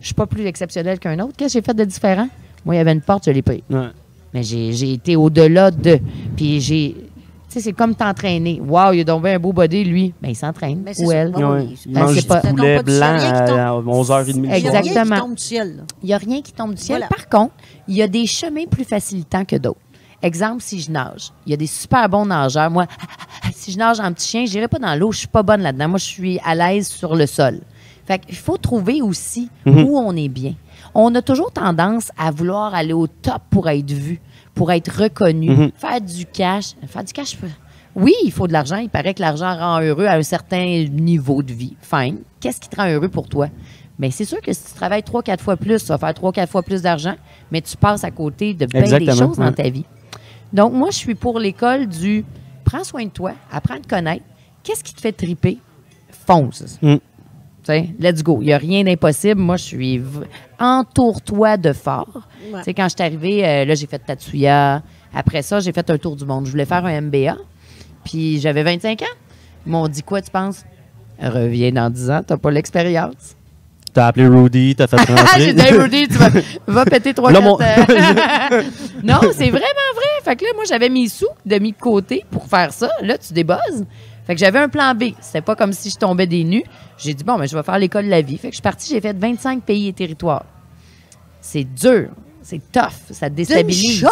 [0.00, 1.32] Je suis pas plus exceptionnel qu'un autre.
[1.36, 2.28] Qu'est-ce que j'ai fait de différent?
[2.64, 3.62] Moi, il y avait une porte, je l'ai pris.
[3.70, 3.88] Ouais.
[4.32, 5.98] Mais j'ai été au-delà de.
[6.36, 6.96] Puis j'ai.
[7.48, 8.60] Tu sais, c'est comme t'entraîner.
[8.64, 10.14] Wow, il a bien un beau body, lui.
[10.22, 10.82] Ben, il s'entraîne.
[10.84, 11.34] Mais Ou elle.
[11.34, 11.60] Ouais, Ouais.
[11.68, 11.78] oui.
[11.84, 14.44] Il Ben, mange c'est du pas- poulet pas blanc rien qui à, à 11h30 Il
[14.46, 15.02] y a Exactement.
[15.02, 15.76] rien qui tombe du ciel.
[15.78, 15.82] là.
[16.02, 16.98] Il n'y a rien qui tombe du ciel.
[16.98, 17.08] Voilà.
[17.08, 17.54] Par contre,
[17.88, 19.80] il y a des chemins plus facilitants que d'autres.
[20.22, 22.70] Exemple, si je nage, il y a des super bons nageurs.
[22.70, 22.86] Moi,
[23.52, 25.10] si je nage en petit chien, je n'irai pas dans l'eau.
[25.10, 25.88] Je suis pas bonne là-dedans.
[25.88, 27.60] Moi, je suis à l'aise sur le sol.
[28.10, 30.54] Fait qu'il faut trouver aussi où on est bien.
[30.96, 34.20] On a toujours tendance à vouloir aller au top pour être vu,
[34.52, 36.74] pour être reconnu, faire du cash.
[36.88, 37.36] Faire du cash,
[37.94, 38.78] oui, il faut de l'argent.
[38.78, 41.76] Il paraît que l'argent rend heureux à un certain niveau de vie.
[41.80, 42.18] Fine.
[42.40, 43.46] Qu'est-ce qui te rend heureux pour toi?
[43.96, 46.32] Bien, c'est sûr que si tu travailles trois, quatre fois plus, ça va faire trois,
[46.32, 47.14] quatre fois plus d'argent,
[47.52, 49.84] mais tu passes à côté de bien des choses dans ta vie.
[50.52, 52.24] Donc, moi, je suis pour l'école du
[52.64, 54.24] prends soin de toi, apprends à te connaître.
[54.64, 55.58] Qu'est-ce qui te fait triper?
[56.26, 56.76] Fonce.
[56.82, 56.96] Mm.
[57.98, 58.38] Let's go.
[58.40, 59.40] Il n'y a rien d'impossible.
[59.40, 60.02] Moi, je suis.
[60.58, 62.08] Entoure-toi de fort.
[62.52, 62.58] Ouais.
[62.58, 64.82] Tu sais, quand je suis arrivée, euh, là, j'ai fait Tatsuya.
[65.14, 66.46] Après ça, j'ai fait un tour du monde.
[66.46, 67.36] Je voulais faire un MBA.
[68.04, 69.06] Puis j'avais 25 ans.
[69.66, 70.64] Ils m'ont dit quoi, tu penses?
[71.20, 73.36] Reviens dans 10 ans, t'as pas l'expérience.
[73.92, 75.40] T'as appelé Rudy, t'as fait Ah, rentrer.
[75.40, 76.28] j'ai dit, Hey, Rudy, tu vas,
[76.66, 77.64] va péter trois Là, mon- euh.
[79.02, 80.22] non, c'est vraiment vrai.
[80.24, 82.88] Fait que là, moi, j'avais mis sous de mis de côté pour faire ça.
[83.02, 83.84] Là, tu débuzzes.
[84.30, 85.06] Fait que j'avais un plan B.
[85.20, 86.62] C'était pas comme si je tombais des nues.
[86.98, 88.38] J'ai dit, bon, mais je vais faire l'école de la vie.
[88.38, 90.44] Fait que je suis partie, j'ai fait 25 pays et territoires.
[91.40, 92.10] C'est dur.
[92.40, 92.92] C'est tough.
[93.10, 93.98] Ça te déstabilise.
[93.98, 94.06] shot!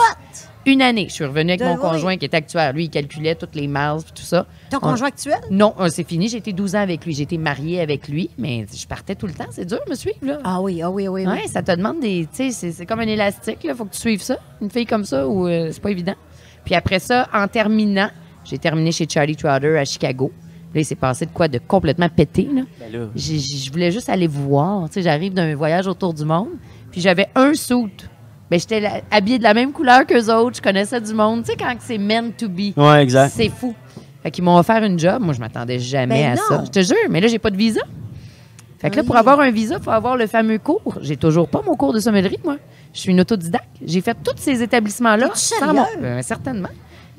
[0.66, 1.06] Une année.
[1.08, 1.80] Je suis revenue avec De- mon oui.
[1.80, 2.72] conjoint qui est actuaire.
[2.72, 4.44] Lui, il calculait toutes les miles et tout ça.
[4.70, 5.38] Ton On- conjoint actuel?
[5.52, 6.27] Non, euh, c'est fini.
[6.28, 7.14] J'ai été 12 ans avec lui.
[7.14, 9.47] J'ai été mariée avec lui, mais je partais tout le temps.
[9.53, 10.38] C'est dur, me suivre, là.
[10.42, 11.25] Ah oui, ah oui, oui.
[11.25, 11.32] oui.
[11.32, 12.27] Ouais, ça te demande des.
[12.32, 13.72] Tu sais, c'est- c'est comme un élastique, là.
[13.77, 14.36] Faut que tu suives ça.
[14.60, 16.16] Une fille comme ça, ou euh, c'est pas évident.
[16.64, 18.10] Puis après ça, en terminant,
[18.48, 20.32] j'ai terminé chez Charlie Trotter à Chicago.
[20.74, 22.62] Là, il s'est passé de quoi de complètement pété, là.
[22.78, 23.06] Ben là.
[23.16, 24.86] Je voulais juste aller vous voir.
[24.88, 26.48] Tu sais, j'arrive d'un voyage autour du monde,
[26.91, 27.92] puis j'avais un suit.
[28.50, 30.56] Ben, j'étais habillée de la même couleur qu'eux autres.
[30.56, 31.44] Je connaissais du monde.
[31.44, 32.76] Tu sais, quand c'est meant to be.
[32.76, 33.32] Ouais, exact.
[33.34, 33.74] C'est fou.
[34.22, 35.20] Fait qu'ils m'ont offert une job.
[35.22, 36.62] Moi, je m'attendais jamais Ben à ça.
[36.64, 37.81] Je te jure, mais là, j'ai pas de visa.
[38.78, 39.06] Fait que là, Oui.
[39.06, 40.98] pour avoir un visa, il faut avoir le fameux cours.
[41.03, 42.56] J'ai toujours pas mon cours de sommellerie, moi.
[42.94, 43.69] Je suis une autodidacte.
[43.84, 45.31] J'ai fait tous ces établissements-là.
[45.34, 46.69] Sans mon- Ben, certainement.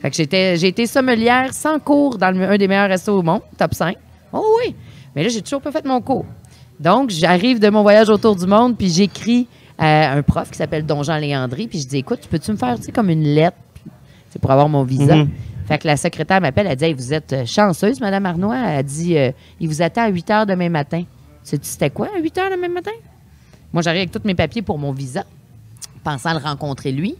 [0.02, 3.22] Fait que j'étais, j'ai été sommelière sans cours dans le- un des meilleurs restos au
[3.22, 3.96] monde, top 5.
[4.32, 4.76] Oh oui.
[5.16, 6.26] Mais là, j'ai toujours pas fait mon cours.
[6.80, 10.86] Donc, j'arrive de mon voyage autour du monde, puis j'écris à un prof qui s'appelle
[10.86, 13.58] Don Jean Léandry, puis je dis Écoute, peux-tu me faire tu sais, comme une lettre?
[14.30, 15.16] C'est pour avoir mon visa.
[15.16, 15.30] Mhm.
[15.68, 18.58] Fait que la secrétaire m'appelle, elle dit Hey, Vous êtes euh, chanceuse, Madame Arnois?
[18.58, 21.04] Elle dit euh, Il vous attend à 8 h demain matin.
[21.44, 22.92] Sais-tu c'était quoi à 8 h demain matin?
[23.74, 25.24] Moi, j'arrive avec tous mes papiers pour mon visa,
[26.04, 27.16] pensant le rencontrer lui.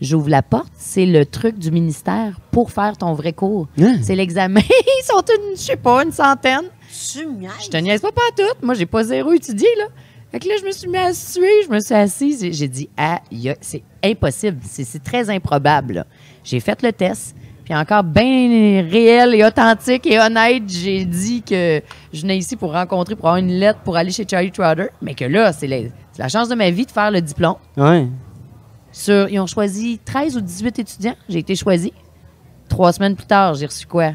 [0.00, 3.68] J'ouvre la porte, c'est le truc du ministère pour faire ton vrai cours.
[3.80, 3.98] Hein?
[4.02, 4.60] C'est l'examen.
[4.70, 6.64] Ils sont une, je sais pas, une centaine.
[7.12, 7.50] Tu niaises.
[7.64, 8.54] Je te niaise pas pas tout.
[8.62, 9.84] Moi, j'ai pas zéro étudié, là.
[10.32, 12.44] Fait que là, je me suis mis à suer, je me suis assise.
[12.44, 13.20] et J'ai dit, ah,
[13.60, 14.58] c'est impossible.
[14.64, 16.04] C'est très improbable.
[16.44, 17.34] J'ai fait le test.
[17.64, 21.80] Puis encore bien réel et authentique et honnête, j'ai dit que
[22.12, 24.86] je venais ici pour rencontrer, pour avoir une lettre pour aller chez Charlie Trotter.
[25.02, 25.76] Mais que là, c'est la,
[26.12, 27.56] c'est la chance de ma vie de faire le diplôme.
[27.76, 28.06] Ouais.
[28.92, 31.14] Sur, ils ont choisi 13 ou 18 étudiants.
[31.28, 31.92] J'ai été choisie.
[32.68, 34.12] Trois semaines plus tard, j'ai reçu quoi?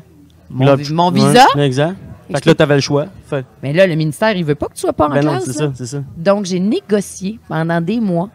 [0.49, 1.45] Mon, Là, mon ouais, visa?
[1.57, 1.95] exact.
[2.31, 3.05] Fait que là, t'avais le choix.
[3.29, 5.31] Fait, Mais là, le ministère, il veut pas que tu sois pas en ben non,
[5.31, 5.45] classe.
[5.45, 5.97] c'est ça, c'est ça.
[6.17, 8.29] Donc, j'ai négocié pendant des mois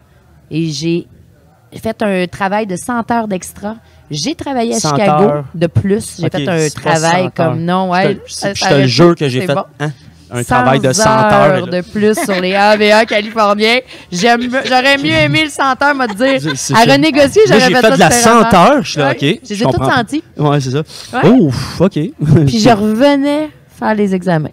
[0.49, 1.07] et j'ai
[1.73, 3.75] fait un travail de 100 heures d'extra.
[4.09, 5.45] J'ai travaillé à 100 Chicago heures?
[5.55, 6.17] de plus.
[6.19, 7.33] J'ai fait un travail 100 heures.
[7.33, 8.17] comme non, ouais.
[8.25, 9.63] Je te- le jure que j'ai fait bon.
[9.79, 9.91] hein,
[10.31, 11.67] un travail de 100 100 heures.
[11.67, 13.79] de plus sur les AVA californiens.
[14.11, 16.39] J'aurais mieux aimé le 100 heures, m'a dire.
[16.73, 18.69] À renégocier, j'aurais j'ai fait, fait ça de la 100 différemment.
[18.75, 18.83] heures.
[18.83, 19.19] Je suis là, Ouais, OK.
[19.21, 19.95] Je les ai je toutes comprends.
[19.97, 20.23] senties.
[20.37, 20.83] Ouais, c'est ça.
[21.23, 21.29] Ouais.
[21.29, 21.93] Ouf, OK.
[22.47, 24.49] Puis je revenais faire les examens.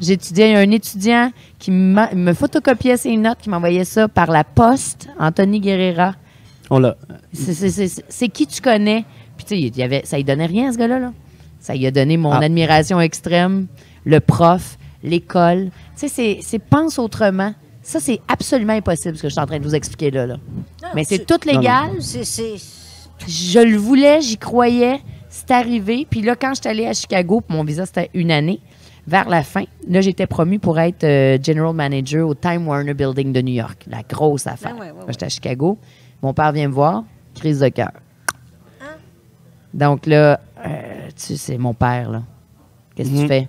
[0.00, 1.30] J'étudiais, il y a un étudiant
[1.60, 6.14] qui me photocopiait ses notes, qui m'envoyait ça par la poste, Anthony Guerrera.
[6.70, 6.96] On l'a.
[7.32, 9.04] C'est- qui tu connais?
[9.36, 10.98] Puis tu sais, ça lui donnait rien, ce gars-là.
[10.98, 11.12] Là.
[11.60, 12.38] Ça lui a donné mon Ah.
[12.40, 13.66] admiration extrême,
[14.04, 15.70] le prof, l'école.
[15.96, 17.54] Tu sais, c'est- c'est pense autrement.
[17.82, 20.26] Ça, c'est absolument impossible, ce que je suis en train de vous expliquer là.
[20.26, 20.36] là.
[20.94, 21.52] Mais c'est tout non.
[21.58, 21.90] légal.
[22.00, 22.54] C'est, c'est...
[23.26, 25.00] Je le voulais, j'y croyais.
[25.28, 26.06] C'est arrivé.
[26.08, 28.60] Puis là, quand je suis allée à Chicago, puis mon visa, c'était une année,
[29.06, 33.32] vers la fin, là, j'étais promue pour être euh, General Manager au Time Warner Building
[33.32, 33.84] de New York.
[33.88, 34.74] La grosse affaire.
[34.74, 35.04] Ben ouais, ouais, Là, ouais.
[35.12, 35.78] J'étais à Chicago.
[36.22, 37.02] Mon père vient me voir,
[37.34, 37.90] crise de cœur.
[38.80, 38.94] Hein?
[39.74, 42.22] Donc là, euh, tu sais, mon père, là.
[42.94, 43.22] Qu'est-ce que Mhm.
[43.22, 43.48] tu fais?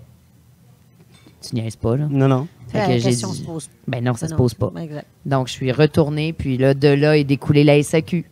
[1.47, 2.07] Tu niaises pas, là.
[2.09, 2.47] Non, non.
[2.69, 4.71] Fait la j'ai question dit- se pose Ben non, ça se Non, pose pas.
[4.81, 5.05] Exact.
[5.25, 8.25] Donc, je suis retournée, puis là, de là est découlé la SAQ.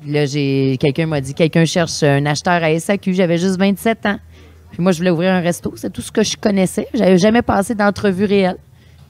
[0.00, 3.14] Puis là, j'ai quelqu'un m'a dit quelqu'un cherche un acheteur à SAQ.
[3.14, 4.18] J'avais juste 27 ans.
[4.70, 5.72] Puis moi, je voulais ouvrir un resto.
[5.76, 6.88] C'est tout ce que je connaissais.
[6.94, 8.56] J'avais jamais passé d'entrevue réelle.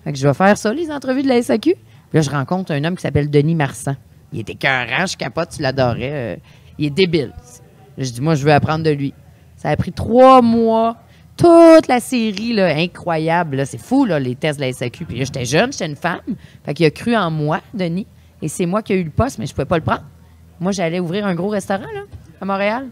[0.05, 1.75] Fait que je vais faire ça, les entrevues de la SAQ.
[1.75, 1.79] Puis
[2.15, 3.95] là, je rencontre un homme qui s'appelle Denis Marsan.
[4.33, 6.11] Il était cœurant, je capote, tu l'adorais.
[6.13, 6.37] euh,
[6.79, 7.33] il est débile.
[7.99, 9.15] Je dis, moi, je veux apprendre de lui.
[9.57, 10.97] Ça a pris trois mois.
[11.43, 13.67] Toute la série, là, incroyable.
[13.67, 15.05] C'est fou, là, les tests de la SAQ.
[15.05, 16.21] Puis là, j'étais jeune, j'étais une femme.
[16.65, 18.07] Fait qu'il a cru en moi, Denis.
[18.41, 20.05] Et c'est moi qui ai eu le poste, mais je pouvais pas le prendre.
[20.61, 22.03] Moi, j'allais ouvrir un gros restaurant, là,
[22.41, 22.89] à Montréal.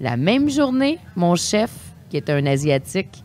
[0.00, 1.70] La même journée, mon chef,
[2.10, 3.24] qui est un Asiatique,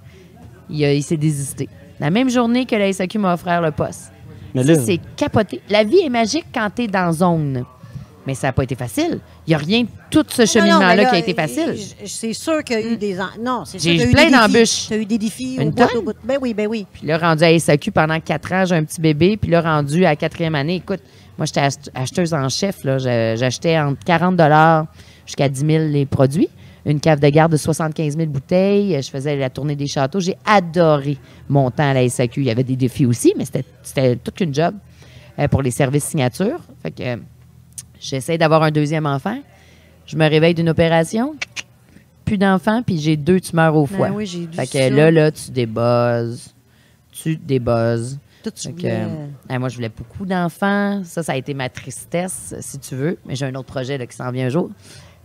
[0.70, 1.68] il, a- il s'est désisté.
[2.00, 4.14] La même journée que la SAQ m'a offert le poste.
[4.86, 5.62] C'est capoté.
[5.70, 7.66] La vie est magique quand tu es dans zone.
[8.27, 9.19] Mais ça n'a pas été facile.
[9.48, 11.75] Il n'y a rien, tout ce cheminement-là qui a été facile.
[12.06, 13.19] C'est sûr qu'il y a eu des.
[13.19, 14.88] en- Non, c'est J'ai sûr a eu plein des d'embûches.
[14.88, 15.98] Tu as eu des défis Une au bout, tonne.
[15.98, 16.13] au bout.
[16.24, 16.86] Ben oui, ben oui.
[16.92, 19.38] Puis là, rendu à SAQ pendant quatre ans, j'ai un petit bébé.
[19.38, 21.00] Puis là, rendu à la quatrième année, écoute,
[21.38, 22.77] moi, j'étais ach- acheteuse en chef.
[22.83, 24.38] J'ai- J'achetais entre 40
[25.25, 26.50] jusqu'à 10 000 les produits.
[26.86, 29.01] Une cave de garde de 75 000 bouteilles.
[29.01, 30.19] Je faisais la tournée des châteaux.
[30.19, 31.18] J'ai adoré
[31.48, 32.42] mon temps à la SAQ.
[32.42, 34.75] Il y avait des défis aussi, mais c'était- toute une job
[35.39, 36.60] euh, pour les services signatures.
[36.83, 37.19] Fait que
[38.00, 39.40] j'essaie d'avoir un deuxième enfant.
[40.06, 41.36] Je me réveille d'une opération.
[42.25, 44.10] Plus d'enfants, puis j'ai deux tumeurs au foie.
[44.10, 44.90] Ben oui, j'ai Fait que ça.
[44.90, 46.54] là, là, tu débuzzes.
[47.12, 48.19] Tu débuzzes.
[48.44, 51.01] Toi, tu Fait que, euh, hey, moi, je voulais beaucoup d'enfants.
[51.04, 53.18] Ça, ça a été ma tristesse, si tu veux.
[53.25, 54.69] Mais j'ai un autre projet là, qui s'en vient un jour.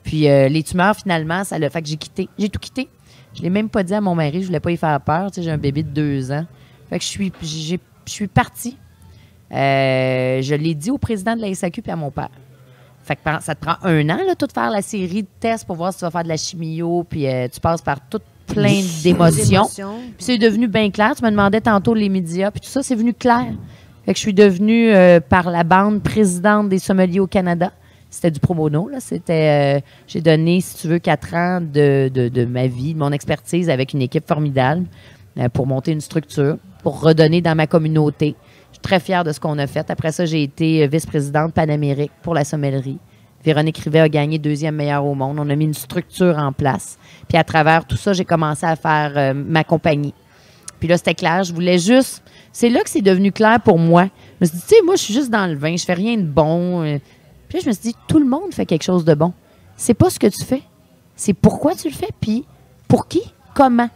[0.03, 2.29] Puis euh, les tumeurs, finalement, ça l'a fait que j'ai quitté.
[2.39, 2.89] J'ai tout quitté.
[3.35, 4.41] Je l'ai même pas dit à mon mari.
[4.41, 5.31] Je voulais pas y faire peur.
[5.31, 6.47] Tu sais, j'ai un bébé de deux ans.
[6.89, 8.77] Fait que je suis, je suis partie.
[9.53, 12.31] Euh, je l'ai dit au président de la SAQ puis à mon père.
[13.05, 15.77] Fait que ça te prend un an, là, tout faire la série de tests pour
[15.77, 18.81] voir si tu vas faire de la chimio, puis euh, tu passes par tout plein
[19.03, 19.65] d'émotions.
[19.65, 19.99] émotions.
[20.17, 21.15] Puis c'est devenu bien clair.
[21.15, 23.47] Tu me demandais tantôt les médias, puis tout ça, c'est venu clair.
[24.07, 27.73] Fait que je suis devenue, euh, par la bande, présidente des sommeliers au Canada.
[28.09, 29.01] C'était du pro bono, là.
[29.01, 29.77] C'était...
[29.77, 33.13] euh, j'ai donné, si tu veux, quatre ans de, de, de ma vie, de mon
[33.13, 34.87] expertise avec une équipe formidable
[35.53, 38.37] pour monter une structure, pour redonner dans ma communauté.
[38.75, 39.89] Je suis très fière de ce qu'on a fait.
[39.89, 42.99] Après ça, j'ai été euh, vice-présidente Panamérique pour la sommellerie.
[43.45, 45.39] Véronique Rivet a gagné deuxième meilleure au monde.
[45.39, 46.99] On a mis une structure en place.
[47.29, 50.13] Puis à travers tout ça, j'ai commencé à faire euh, ma compagnie.
[50.81, 51.45] Puis là, c'était clair.
[51.45, 52.25] Je voulais juste.
[52.51, 54.09] C'est là que c'est devenu clair pour moi.
[54.41, 55.77] Je me suis dit, tu sais, moi, je suis juste dans le vin.
[55.77, 56.83] Je fais rien de bon.
[56.83, 56.99] Euh,
[57.49, 59.33] Puis là, je me suis dit, tout le monde fait quelque chose de bon.
[59.77, 60.63] C'est pas ce que tu fais.
[61.15, 62.11] C'est pourquoi tu le fais.
[62.21, 62.45] Puis
[62.89, 63.23] pour qui,
[63.55, 63.89] comment?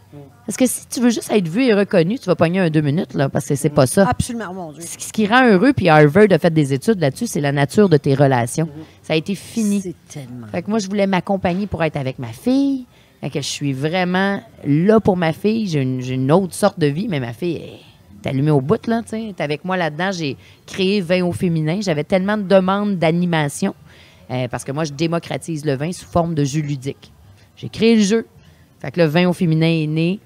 [0.49, 2.81] Parce que si tu veux juste être vu et reconnu, tu vas pogner un deux
[2.81, 4.07] minutes, là, parce que c'est pas ça.
[4.09, 4.81] Absolument, mon Dieu.
[4.81, 7.97] Ce qui- rend heureux, puis Harvard a fait des études là-dessus, c'est la nature de
[7.97, 8.67] tes relations.
[9.03, 9.79] Ça a été fini.
[9.79, 10.47] C'est tellement.
[10.47, 12.87] Fait que moi, je voulais m'accompagner pour être avec ma fille.
[13.21, 15.67] Fait que je suis vraiment là pour ma fille.
[15.67, 19.09] J'ai une, autre sorte de vie, mais ma fille est allumée au bout, là, tu
[19.09, 19.35] sais.
[19.37, 20.11] Avec moi là-dedans.
[20.11, 20.35] J'ai
[20.65, 21.77] créé Vin au féminin.
[21.81, 23.75] J'avais tellement de demandes d'animation
[24.31, 27.13] euh, parce que moi, je démocratise le vin sous forme de jeu ludique.
[27.55, 28.25] J'ai créé le jeu.
[28.79, 30.19] Fait que le vin au féminin est né.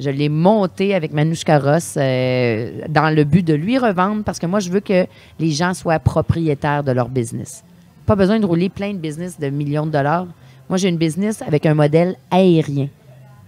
[0.00, 4.46] Je l'ai monté avec Manouche Ross euh, dans le but de lui revendre parce que
[4.46, 5.06] moi, je veux que
[5.38, 7.62] les gens soient propriétaires de leur business.
[8.06, 10.26] Pas besoin de rouler plein de business de millions de dollars.
[10.68, 12.88] Moi, j'ai une business avec un modèle aérien.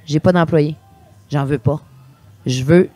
[0.06, 0.76] J'ai pas d'employés.
[1.30, 1.80] J'en veux pas.
[2.46, 2.88] Je veux,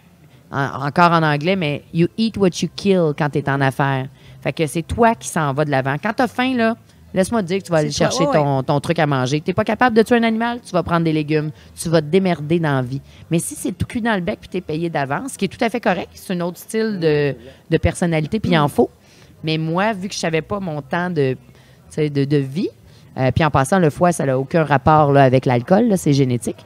[0.53, 4.07] en- encore en anglais, mais you eat what you kill quand tu es en affaires.
[4.43, 5.97] Fait que c'est toi qui s'en va de l'avant.
[6.01, 6.77] Quand tu as faim, là,
[7.15, 9.41] laisse-moi te dire que tu vas aller chercher ouais, ton, ton truc à manger.
[9.41, 11.51] Tu pas capable de tuer un animal, tu vas prendre des légumes.
[11.75, 13.01] Tu vas te démerder dans la vie.
[13.31, 15.47] Mais si c'est tout cul dans le bec puis tu es payé d'avance, ce qui
[15.47, 17.35] est tout à fait correct, c'est un autre style de,
[17.71, 18.91] de personnalité, puis il en faut.
[19.43, 21.37] Mais moi, vu que je savais pas mon temps de,
[21.97, 22.69] vie,
[23.17, 26.65] euh, puis en passant, le foie, ça n'a aucun rapport là, avec l'alcool, c'est génétique.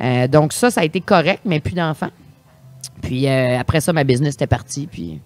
[0.00, 2.10] Euh, donc ça, ça a été correct, mais plus d'enfants.
[3.02, 5.20] Puis euh, après ça, ma business était partie, puis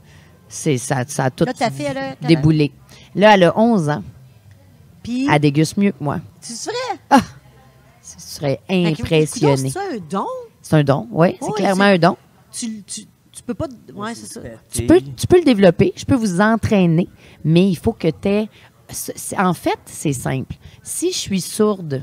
[0.48, 1.52] c'est, ça, ça a tout Là,
[2.20, 2.72] déboulé.
[3.14, 4.02] Là, elle a 11 ans.
[5.02, 6.20] Puis, Elle déguste mieux que moi.
[6.40, 6.74] tu serais.
[7.10, 7.20] Tu
[8.18, 9.70] serais Fait que, impressionné.
[9.70, 10.26] C'est un don?
[10.62, 12.16] C'est un don, oui, c'est clairement un don.
[12.52, 13.68] Tu, tu, tu peux pas.
[13.94, 14.40] Ouais, c'est ça.
[14.72, 17.08] Tu peux, tu peux le développer, je peux vous entraîner,
[17.44, 18.48] mais il faut que tu aies.
[19.38, 20.56] En fait, c'est simple.
[20.82, 22.02] Si je suis sourde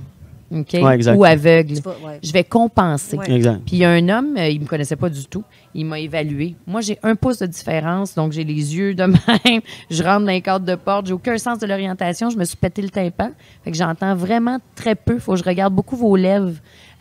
[0.49, 1.17] OK, Ouais, exact.
[1.17, 2.19] ou aveugle, Tu vas- ouais.
[2.23, 3.17] je vais compenser.
[3.17, 3.29] Ouais.
[3.35, 3.59] Exact.
[3.65, 5.43] Puis il y a un homme, euh, il me connaissait pas du tout.
[5.73, 6.55] Il m'a évalué.
[6.65, 9.03] Moi, j'ai un pouce de différence, donc j'ai les yeux de
[9.45, 9.61] même.
[9.91, 11.07] Je rentre dans les cadres de porte.
[11.07, 12.29] J'ai aucun sens de l'orientation.
[12.29, 13.31] Je me suis pété le tympan.
[13.63, 15.19] Fait que j'entends vraiment très peu.
[15.19, 16.53] Faut que je regarde beaucoup vos lèvres.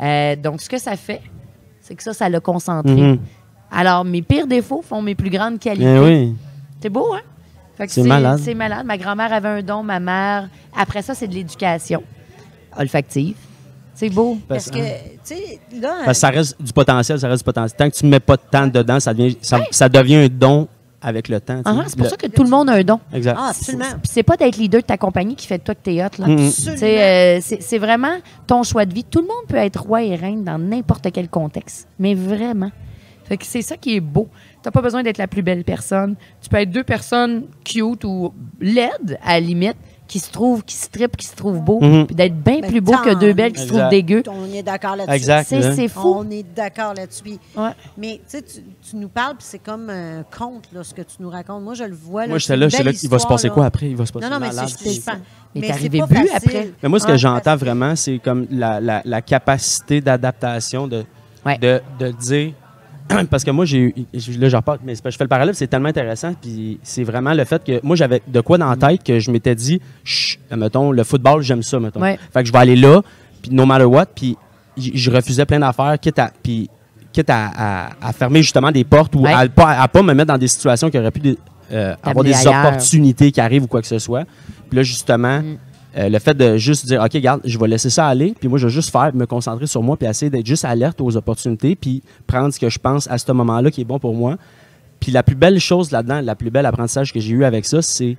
[0.03, 1.21] Euh, donc, ce que ça fait,
[1.81, 2.93] c'est que ça, ça l'a concentré.
[2.95, 3.19] Mhm.
[3.71, 5.87] Alors, mes pires défauts font mes plus grandes qualités.
[5.89, 6.35] Eh oui.
[6.81, 7.21] C'est beau, hein?
[7.77, 8.41] Fait que C'est malade.
[8.43, 8.85] C'est malade.
[8.87, 10.49] Ma grand-mère avait un don, ma mère.
[10.77, 12.03] Après ça, c'est de l'éducation
[12.79, 13.37] olfactive.
[13.95, 14.37] C'est beau.
[14.47, 14.85] Parce que, tu
[15.25, 15.95] sais, là.
[16.05, 17.77] Parce que ça reste du potentiel, ça reste du potentiel.
[17.79, 20.29] Tant que tu ne mets pas de temps dedans, ça devient, ça, ça devient un
[20.29, 20.69] don
[21.01, 21.63] avec le temps.
[21.65, 23.01] Ah, c'est pour Le- ça que tout le monde a un don.
[23.15, 23.37] Exact.
[23.39, 23.85] Ah, absolument.
[24.03, 26.09] Puis c'est pas d'être leader de ta compagnie qui fait de toi que t'es hot,
[26.19, 26.27] là.
[26.29, 28.17] Euh, c'est vraiment
[28.47, 29.05] ton choix de vie.
[29.05, 31.89] Tout le monde peut être roi et reine dans n'importe quel contexte.
[31.99, 32.71] Mais vraiment.
[33.25, 34.29] Fait que c'est ça qui est beau.
[34.65, 36.17] n'as pas besoin d'être la plus belle personne.
[36.43, 39.77] Tu peux être deux personnes cute ou laides, à la limite,
[40.09, 42.07] qui se trouvent, qui se trippent, qui se trouvent beaux, Mhm.
[42.07, 44.23] puis d'être bien Ben, plus beau que deux belles qui se trouvent dégueu.
[44.29, 45.17] On est d'accord là-dessus.
[45.17, 45.47] Exact.
[45.49, 45.73] C'est hein.
[45.75, 46.15] c'est fou.
[46.19, 47.39] On est d'accord là-dessus.
[47.57, 47.71] Ouais.
[47.99, 51.17] Mais tu sais, tu nous parles, puis c'est comme un conte, là, ce que tu
[51.21, 51.63] nous racontes.
[51.63, 52.23] Moi, je le vois.
[52.23, 53.55] Là, Moi, j'étais là, j'étais là, il va se passer là.
[53.55, 53.91] quoi après?
[53.91, 54.61] Il va se passer Non, non, mais c'est
[55.01, 55.15] pense-
[55.55, 56.71] Mais mais arrivé pas bu après?
[56.83, 61.05] Mais moi, ce que Ah, j'entends vraiment, c'est comme la, la- la capacité d'adaptation de,
[61.45, 61.59] Ouais.
[61.59, 62.53] de, de dire.
[63.31, 63.95] Parce que moi, j'ai
[64.39, 66.35] Là, je repars, mais je fais le parallèle, c'est tellement intéressant.
[66.41, 69.31] Puis c'est vraiment le fait que moi, j'avais de quoi dans la tête que je
[69.31, 72.01] m'étais dit, Chut, mettons, le football, j'aime ça, mettons.
[72.01, 72.19] Ouais.
[72.33, 73.03] Fait que je vais aller là,
[73.43, 74.37] puis no matter what, puis
[74.77, 76.31] je refusais plein d'affaires, quitte à.
[76.43, 76.69] Puis,
[77.13, 79.33] quitte à, à- à fermer justement des portes ou Ouais.
[79.33, 81.37] à, pas, à pas me mettre dans des situations qui auraient pu
[81.73, 82.67] euh, avoir des ailleurs.
[82.67, 84.25] opportunités qui arrivent ou quoi que ce soit.
[84.69, 85.57] Puis là, justement, Mm.
[85.97, 88.59] Euh, le fait de juste dire, OK, regarde, je vais laisser ça aller, puis moi,
[88.59, 91.75] je vais juste faire, me concentrer sur moi, puis essayer d'être juste alerte aux opportunités,
[91.75, 94.37] puis prendre ce que je pense à ce moment-là qui est bon pour moi.
[95.01, 97.81] Puis la plus belle chose là-dedans, la plus belle apprentissage que j'ai eu avec ça,
[97.83, 98.17] c'est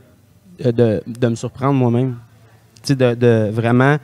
[0.66, 2.16] euh, de, de me surprendre moi-même.
[2.84, 3.98] Tu sais, de, de vraiment,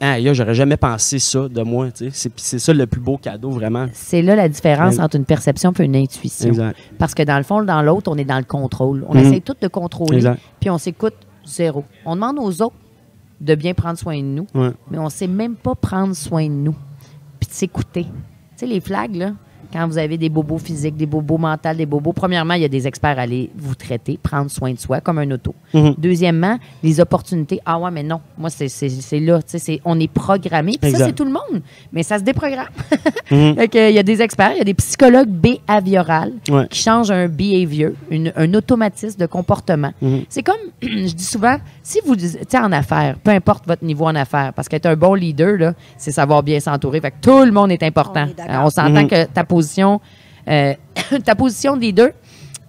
[0.00, 2.30] ah, j'aurais jamais pensé ça de moi, tu sais.
[2.36, 3.86] C'est- ça le plus beau cadeau, vraiment.
[3.94, 5.02] C'est là la différence Ouais.
[5.02, 6.48] entre une perception et une intuition.
[6.50, 6.76] Exact.
[6.98, 9.04] Parce que dans le fond, dans l'autre, on est dans le contrôle.
[9.08, 9.24] On Mhm.
[9.24, 10.40] essaie tout de contrôler, Exact.
[10.60, 11.84] puis on s'écoute zéro.
[12.04, 12.76] On demande aux autres
[13.40, 14.72] de bien prendre soin de nous, Ouais.
[14.90, 16.74] mais on ne sait même pas prendre soin de nous,
[17.38, 18.04] puis de s'écouter.
[18.04, 18.10] Tu
[18.56, 19.32] sais, les flags, là,
[19.72, 22.68] quand vous avez des bobos physiques, des bobos mentaux, des bobos, premièrement, il y a
[22.68, 25.54] des experts à aller vous traiter, prendre soin de soi comme un auto.
[25.74, 25.94] Mhm.
[25.98, 27.60] Deuxièmement, les opportunités.
[27.66, 29.38] Ah ouais, mais non, moi, c'est c'est- c'est là.
[29.42, 30.76] tu sais, c'est- On est programmé.
[30.80, 31.62] Puis ça, c'est tout le monde.
[31.92, 32.66] Mais ça se déprogramme.
[33.28, 36.66] Fait que, il y a des experts, il y a des psychologues behaviorales Ouais.
[36.68, 39.92] qui changent un behavior, une- un automatisme de comportement.
[40.00, 40.22] Mhm.
[40.28, 44.06] C'est comme, je dis souvent, si vous, tu sais, en affaires, peu importe votre niveau
[44.06, 47.00] en affaires, parce qu'être un bon leader, là, c'est savoir bien s'entourer.
[47.00, 48.26] Fait que tout le monde est important.
[48.38, 48.50] On est.
[48.66, 49.08] Euh, s'entend Mhm.
[49.08, 49.57] que ta position,
[50.48, 50.74] euh,
[51.24, 52.10] ta position de leader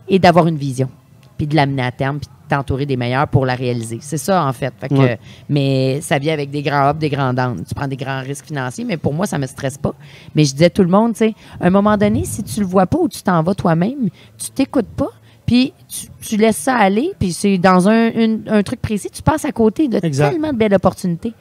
[0.09, 0.89] est d'avoir une vision,
[1.37, 3.99] puis de l'amener à terme, puis de t'entourer des meilleurs pour la réaliser.
[4.01, 4.73] C'est ça, en fait.
[4.79, 5.19] Fait que, Ouais.
[5.49, 7.63] Mais ça vient avec des grands ups, des grands downs.
[7.67, 9.93] Tu prends des grands risques financiers, mais pour moi, ça me stresse pas.
[10.33, 12.59] Mais je disais à tout le monde, tu sais, à un moment donné, si tu
[12.61, 15.09] le vois pas ou tu t'en vas toi-même, tu t'écoutes pas,
[15.45, 19.21] puis tu, tu laisses ça aller, puis c'est dans un, une- un truc précis, tu
[19.21, 20.31] passes à côté de Exact.
[20.31, 21.33] tellement de belles opportunités.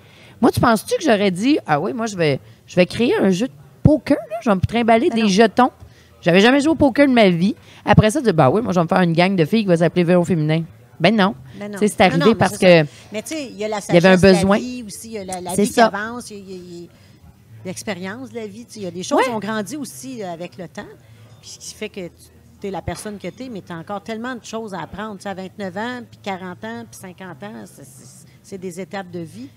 [0.43, 3.31] Moi, tu penses-tu que j'aurais dit, ah oui, moi, je vais, je vais créer un
[3.31, 3.53] jeu de
[3.89, 5.71] poker, là, je vais me trimballer des jetons.
[6.21, 7.55] J'avais jamais joué au poker de ma vie.
[7.85, 9.63] Après ça, tu dis, bah oui, moi, je vais me faire une gang de filles
[9.63, 10.65] qui va s'appeler Vélo Féminin.
[11.01, 11.35] Ben non.
[11.59, 11.79] Ben non.
[11.81, 12.83] C'est arrivé non, parce que.
[13.13, 14.59] Mais tu sais, il y a la Il y avait un sagesse de la besoin.
[14.59, 16.89] vie aussi, il y a la, la vie qui avance, il y a- y
[17.65, 18.67] l'expérience de la vie.
[18.77, 19.25] Il y a des choses Ouais.
[19.25, 20.83] qui ont grandi aussi euh, avec le temps,
[21.41, 22.09] puis ce qui fait que
[22.61, 24.81] tu es la personne que tu es, mais tu as encore tellement de choses à
[24.83, 25.19] apprendre.
[25.21, 27.65] Tu à 29 ans, puis 40 ans, puis 50 ans,
[28.43, 29.49] c'est des étapes de vie.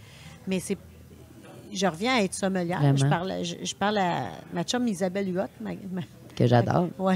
[0.48, 0.78] Mais c'est
[1.74, 2.80] je reviens à être sommelière.
[2.96, 4.24] Je parle, je, je parle à
[4.54, 5.42] ma chum Isabelle Huot.
[5.62, 6.02] ma- ma-
[6.36, 6.88] que j'adore.
[7.00, 7.16] Oui.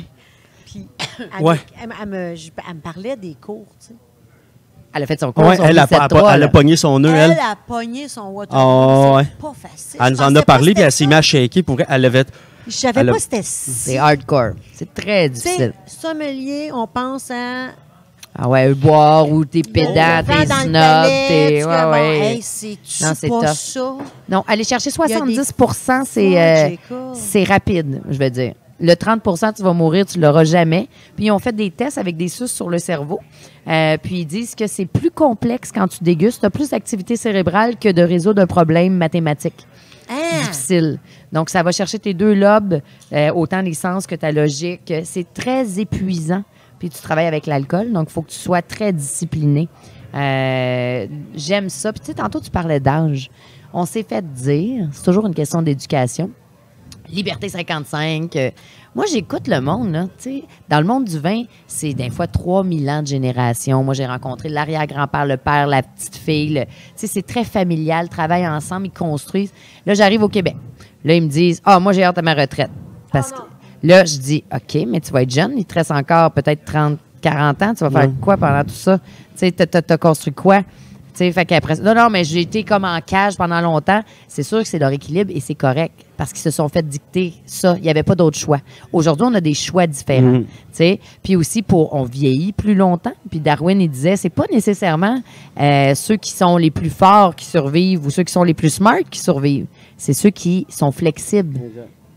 [0.66, 0.88] Puis,
[1.20, 1.56] elle, Ouais.
[1.56, 3.96] me- elle, me- elle me, je- elle me parlait des cours, tu sais.
[4.94, 5.44] Elle a fait son cours.
[5.46, 7.32] Ouais, son elle, a, reset pas- elle a- elle pogné son nœud, elle.
[7.32, 9.14] Elle a pogné son water.
[9.14, 9.24] Ouais.
[9.26, 10.00] C'est pas facile.
[10.02, 11.64] Elle nous en a parlé, puis elle s'est mise à shaker.
[11.64, 12.26] Pour elle avait.
[12.68, 14.54] Je savais pas que c'était C'est hardcore.
[14.74, 15.74] C'est très difficile.
[15.86, 17.68] sommelier, on pense à.
[18.38, 21.64] Ah ouais, boire ou t'es pédant, t'es snob, t'es.
[21.64, 22.20] Ouais, ouais.
[22.20, 23.96] hey, c'est-tu Non, c'est pas ça?
[24.28, 25.54] Non, aller chercher Il y a des 70
[26.06, 26.76] c'est euh,
[27.14, 28.54] c'est rapide, je veux dire.
[28.78, 30.90] Le 30% tu vas mourir, tu l'auras jamais.
[31.16, 33.22] Puis ils ont fait des tests avec des suces sur le cerveau.
[33.70, 36.42] Euh, puis ils disent que c'est plus complexe quand tu dégustes.
[36.42, 39.66] Tu as plus d'activité cérébrale que de résoudre un problème mathématique.
[40.10, 40.42] Hein?
[40.42, 41.00] difficile.
[41.32, 42.80] Donc, ça va chercher tes deux lobes,
[43.14, 44.94] euh, autant les sens que ta logique.
[45.04, 46.44] C'est très épuisant.
[46.90, 49.68] Puis tu travailles avec l'alcool, donc il faut que tu sois très discipliné.
[50.14, 51.92] Euh, J'aime ça.
[51.92, 53.30] Puis tu sais, tantôt, tu parlais d'âge.
[53.74, 56.30] On s'est fait dire, c'est toujours une question d'éducation.
[57.10, 58.36] Liberté 55.
[58.36, 58.52] euh,
[58.96, 59.92] moi, j'écoute le monde.
[59.92, 60.44] Là, tu sais.
[60.70, 63.84] dans le monde du vin, c'est des fois 3000 ans de génération.
[63.84, 66.50] Moi, j'ai rencontré l'arrière-grand-père, le père, la petite fille.
[66.54, 68.06] le- tu sais, c'est très familial.
[68.06, 69.52] Ils travaillent ensemble, ils construisent.
[69.86, 70.56] Là, j'arrive au Québec.
[71.04, 72.72] Là, ils me disent Ah, moi, j'ai hâte à ma retraite.
[73.12, 73.38] Parce que
[73.86, 75.54] là, je dis OK, mais tu vas être jeune.
[75.58, 77.74] Il te reste encore peut-être 30, 40 ans.
[77.74, 79.00] Tu vas faire quoi pendant tout ça?
[79.00, 80.62] Tu sais, t'as- construit quoi?
[80.62, 84.02] Tu sais, fait qu'après, non, non, mais j'ai été comme en cage pendant longtemps.
[84.28, 87.34] C'est sûr que c'est leur équilibre et c'est correct parce qu'ils se sont fait dicter
[87.46, 87.76] ça.
[87.78, 88.60] Il n'y avait pas d'autre choix.
[88.92, 90.40] Aujourd'hui, on a des choix différents.
[90.42, 93.14] Tu sais, puis aussi pour, on vieillit plus longtemps.
[93.30, 95.22] Puis Darwin, il disait, c'est pas nécessairement
[95.58, 98.70] euh, ceux qui sont les plus forts qui survivent ou ceux qui sont les plus
[98.74, 99.68] smart qui survivent.
[99.98, 101.58] C'est ceux qui sont flexibles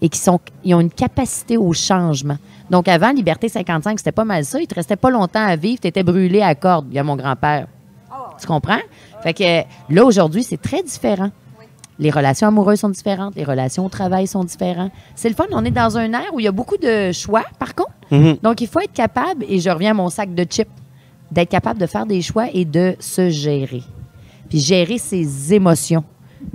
[0.00, 2.36] et qui sont, ils ont une capacité au changement.
[2.70, 4.60] Donc, avant, Liberté 55, c'était pas mal ça.
[4.60, 5.80] Il te restait pas longtemps à vivre.
[5.80, 6.86] Tu étais brûlé à corde.
[6.90, 7.66] Il y a mon grand-père.
[8.40, 8.80] Tu comprends?
[9.22, 11.30] Fait que là, aujourd'hui, c'est très différent.
[11.98, 14.92] Les relations amoureuses sont différentes, les relations au travail sont différentes.
[15.16, 17.42] C'est le fun, on est dans un air où il y a beaucoup de choix,
[17.58, 17.90] par contre.
[18.12, 18.38] Mhm.
[18.40, 20.70] Donc, il faut être capable, et je reviens à mon sac de chips,
[21.32, 23.82] d'être capable de faire des choix et de se gérer.
[24.48, 26.04] Puis gérer ses émotions.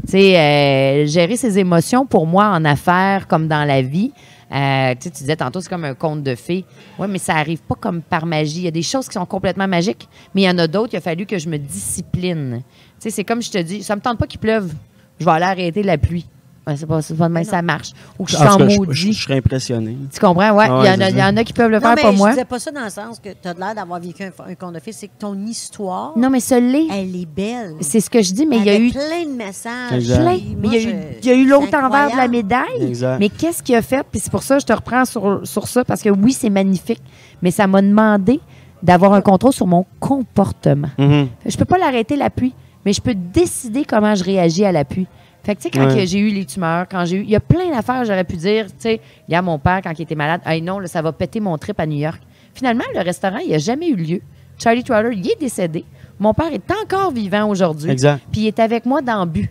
[0.06, 4.12] Tu sais, euh, gérer ses émotions, pour moi, en affaires comme dans la vie,
[4.54, 6.64] euh, tu sais, tu disais tantôt, c'est comme un conte de fées.
[7.00, 8.60] Oui, mais ça arrive pas comme par magie.
[8.60, 10.94] Il y a des choses qui sont complètement magiques, mais il y en a d'autres,
[10.94, 12.62] il a fallu que je me discipline.
[12.62, 14.72] Tu sais, c'est comme je te dis, ça me tente pas qu'il pleuve.
[15.20, 16.28] Je vais aller arrêter la pluie.
[16.66, 17.92] Ouais, c'est pas, c'est pas de même, ça marche.
[18.18, 18.94] Ou que je En cas, je- maudit.
[18.94, 19.98] je, je serais impressionné.
[20.14, 20.52] Tu comprends?
[20.54, 21.96] Ouais, Ah il y, en a- il y en a qui peuvent le Non, faire,
[21.98, 22.30] mais pas je moi.
[22.30, 24.74] disais pas ça dans le sens que tu as l'air d'avoir vécu un, un conte
[24.76, 24.94] de fées.
[24.94, 26.88] C'est que ton histoire, Non, mais ce l'est.
[26.90, 27.76] elle est belle.
[27.82, 30.06] C'est ce que je dis, mais il y a eu plein de messages.
[30.06, 30.24] Plein.
[30.24, 32.28] Mais moi, il y a eu, je- il y a eu l'autre envers de la
[32.30, 32.82] médaille.
[32.82, 33.18] Exact.
[33.20, 34.06] Mais qu'est-ce qu'il a fait?
[34.10, 36.50] Puis c'est pour ça que je te reprends sur, sur ça, parce que oui, c'est
[36.50, 37.02] magnifique,
[37.42, 38.40] mais ça m'a demandé
[38.82, 40.90] d'avoir un contrôle sur mon comportement.
[40.98, 41.28] Mhm.
[41.46, 42.54] Je peux pas l'arrêter la pluie,
[42.86, 45.08] mais je peux décider comment je réagis à la pluie.
[45.44, 46.08] Fait que, tu sais, quand Ouais.
[46.08, 47.22] j'ai eu les tumeurs, quand j'ai eu.
[47.24, 49.82] Il y a plein d'affaires, j'aurais pu dire, tu sais, il y a mon père,
[49.84, 52.22] quand il était malade, hey non, là, ça va péter mon trip à New York.
[52.54, 54.22] Finalement, le restaurant, il n'a jamais eu lieu.
[54.58, 55.84] Charlie Trotter, il est décédé.
[56.20, 57.90] Mon père est encore vivant aujourd'hui.
[57.92, 58.22] Exact.
[58.32, 59.50] Puis il est avec moi dans But.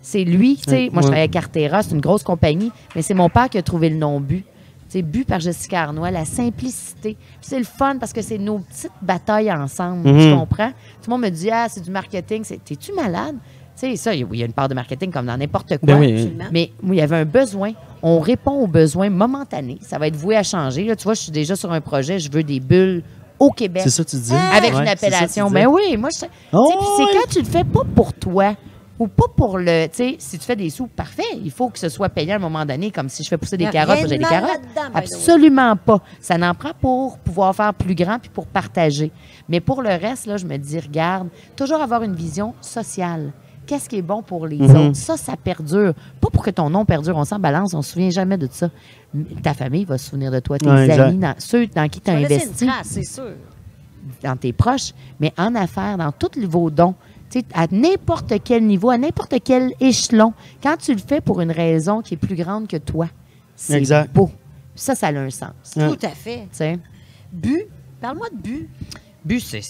[0.00, 0.70] C'est lui, tu sais.
[0.84, 0.90] Ouais.
[0.92, 3.62] Moi, je travaille avec Cartera, c'est une grosse compagnie, mais c'est mon père qui a
[3.62, 4.44] trouvé le nom But.
[4.88, 7.14] C'est Bu par Jessica Arnois, la simplicité.
[7.14, 10.04] Puis c'est le fun parce que c'est nos petites batailles ensemble.
[10.04, 10.38] Tu Mhm.
[10.38, 10.70] comprends?
[10.70, 12.42] Tout le monde me dit, ah, c'est du marketing.
[12.42, 13.36] C'est- T'es-tu malade?
[13.78, 15.78] Sais, ça, il y a- une part de marketing comme dans n'importe quoi.
[15.82, 16.12] Ben oui.
[16.14, 16.44] Absolument.
[16.50, 17.72] Mais il y avait un besoin.
[18.02, 19.78] On répond aux besoins momentanés.
[19.82, 20.84] Ça va être voué à changer.
[20.84, 22.18] Là, tu vois, je suis déjà sur un projet.
[22.18, 23.04] Je veux des bulles
[23.38, 23.82] au Québec.
[23.84, 24.32] C'est ça que tu dis?
[24.34, 25.48] Avec Ouais, une appellation.
[25.50, 26.26] Ben oui, moi, je.
[26.52, 28.56] Oh, puis c'est quand tu le fais pas pour toi
[28.98, 29.86] ou pas pour le.
[29.86, 31.22] Tu sais, si tu fais des sous, parfait.
[31.44, 33.56] Il faut que ce soit payant à un moment donné, comme si je fais pousser
[33.56, 34.60] des carottes, j'ai de des carottes.
[34.92, 36.00] Absolument pas.
[36.20, 39.12] Ça n'en prend pour pouvoir faire plus grand puis pour partager.
[39.48, 43.32] Mais pour le reste, là, je me dis, regarde, toujours avoir une vision sociale.
[43.68, 44.76] Qu'est-ce qui est bon pour les Mhm.
[44.76, 44.96] autres?
[44.96, 45.92] Ça, ça perdure.
[46.20, 47.16] Pas pour que ton nom perdure.
[47.16, 48.70] On s'en balance, on se souvient jamais de ça.
[49.42, 52.10] Ta famille va se souvenir de toi, tes Ouais, amis, dans- ceux dans qui tu
[52.10, 53.32] as investi une trace, c'est sûr.
[54.22, 56.94] dans tes proches, mais en affaires, dans tous vos dons,
[57.30, 61.42] tu sais, à n'importe quel niveau, à n'importe quel échelon, quand tu le fais pour
[61.42, 63.06] une raison qui est plus grande que toi,
[63.54, 63.82] c'est
[64.14, 64.30] beau.
[64.74, 65.50] Ça, ça a un sens.
[65.74, 66.48] Tout à fait.
[66.52, 66.78] sais?
[67.30, 67.64] Bu.
[68.00, 68.68] Parle-moi de bu.
[69.28, 69.60] But, c'est,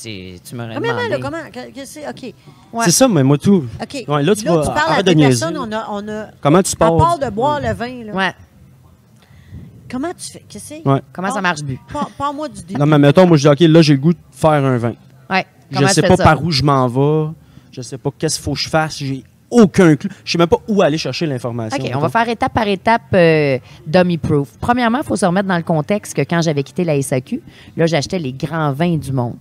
[0.45, 1.17] tu m'aurais Premièrement, demandé.
[1.17, 1.71] là, comment.
[1.75, 2.33] que c'est- OK.
[2.73, 2.85] Ouais.
[2.85, 3.65] C'est ça, mais moi, tout.
[3.83, 4.05] OK.
[4.07, 5.41] Ouais, là, tu vas- parles à arrête deux de niaiser.
[5.41, 5.59] personnes.
[5.59, 8.33] On a, on a, Comment tu à part de boire le vin, là, Ouais.
[9.91, 10.45] comment tu fais?
[10.49, 11.03] Qu'est-ce que c'est?
[11.13, 11.79] Comment ça marche, but?
[11.93, 12.79] Par- Parle-moi du début.
[12.81, 14.95] Non, mais mettons, moi, je dis, OK, là, j'ai le goût de faire un vin.
[15.31, 15.47] Ouais.
[15.71, 16.25] Je Comment sais tu fais pas ça?
[16.25, 17.33] par où je m'en vais.
[17.73, 18.99] Je sais pas qu'est-ce qu'il faut que je fasse.
[18.99, 20.11] J'ai aucun clou.
[20.25, 21.83] Je sais même pas où aller chercher l'information.
[21.83, 24.49] OK, on va faire étape par étape euh, dummy proof.
[24.61, 27.43] Premièrement, il faut se remettre dans le contexte que quand j'avais quitté la SAQ,
[27.77, 29.37] là, j'achetais les grands vins du monde.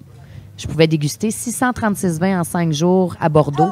[0.57, 3.69] Je pouvais déguster 636 vins en cinq jours à Bordeaux.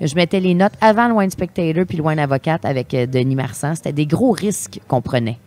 [0.00, 3.34] Je mettais les notes avant le Wine Spectator puis le Wine Avocate avec euh, Denis
[3.34, 3.74] Marsan.
[3.74, 5.38] C'était des gros risques qu'on prenait.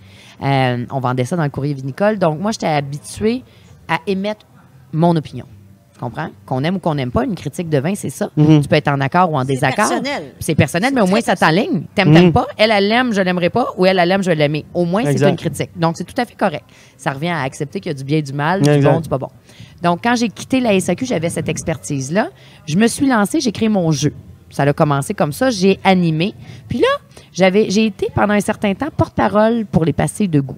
[0.44, 2.20] Euh, on vendait ça dans le courrier vinicole.
[2.20, 3.44] Donc, moi, j'étais habituée
[3.88, 4.46] à émettre
[4.92, 5.46] mon opinion.
[5.94, 6.30] Tu comprends?
[6.46, 8.30] Qu'on aime ou qu'on n'aime pas, une critique de vin, c'est ça.
[8.36, 9.88] Tu peux être en accord ou en C'est désaccord.
[9.88, 10.34] personnel.
[10.40, 11.84] C'est personnel, C'est mais au moins, ça t'enligne.
[11.96, 12.14] T'aimes, Mhm.
[12.16, 12.48] t'aimes pas?
[12.58, 13.68] Elle, elle l'aime, je l'aimerai pas.
[13.78, 14.66] Ou elle, elle l'aime, je vais l'aimer.
[14.74, 15.70] Au moins, c'est une critique.
[15.78, 16.66] Donc, c'est tout à fait correct.
[16.98, 18.92] Ça revient à accepter qu'il y a du bien et du mal, du Exact.
[18.92, 19.30] bon, du pas bon.
[19.82, 22.30] Donc, quand j'ai quitté la SAQ, j'avais cette expertise-là.
[22.68, 24.14] Je me suis lancée, j'ai créé mon jeu.
[24.50, 26.34] Ça a commencé comme ça, j'ai animé.
[26.68, 26.88] Puis là,
[27.34, 30.58] j'avais, j'ai été pendant un certain temps porte-parole pour les pastilles de goût.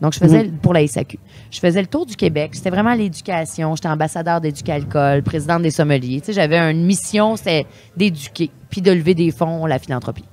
[0.00, 1.16] Donc, je faisais pour la SAQ.
[1.50, 2.50] Je faisais le tour du Québec.
[2.54, 3.76] C'était vraiment l'éducation.
[3.76, 6.20] J'étais ambassadeur d'éducalcool, présidente des sommeliers.
[6.20, 10.24] Tu sais, j'avais une mission, c'était d'éduquer, puis de lever des fonds, la philanthropie.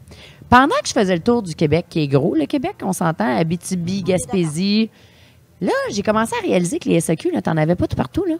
[0.49, 3.37] Pendant que je faisais le tour du Québec, qui est gros, le Québec, on s'entend,
[3.37, 4.89] Abitibi, Gaspésie,
[5.61, 8.25] là, j'ai commencé à réaliser que les SAQ, tu n'en avais pas tout partout.
[8.25, 8.35] Là.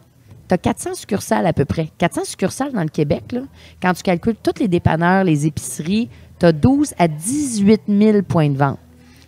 [0.47, 1.89] Tu as 400 succursales à peu près.
[1.97, 3.31] 400 succursales dans le Québec.
[3.31, 3.41] Là.
[3.81, 8.49] Quand tu calcules tous les dépanneurs, les épiceries, tu as 12 à 18 000 points
[8.49, 8.79] de vente.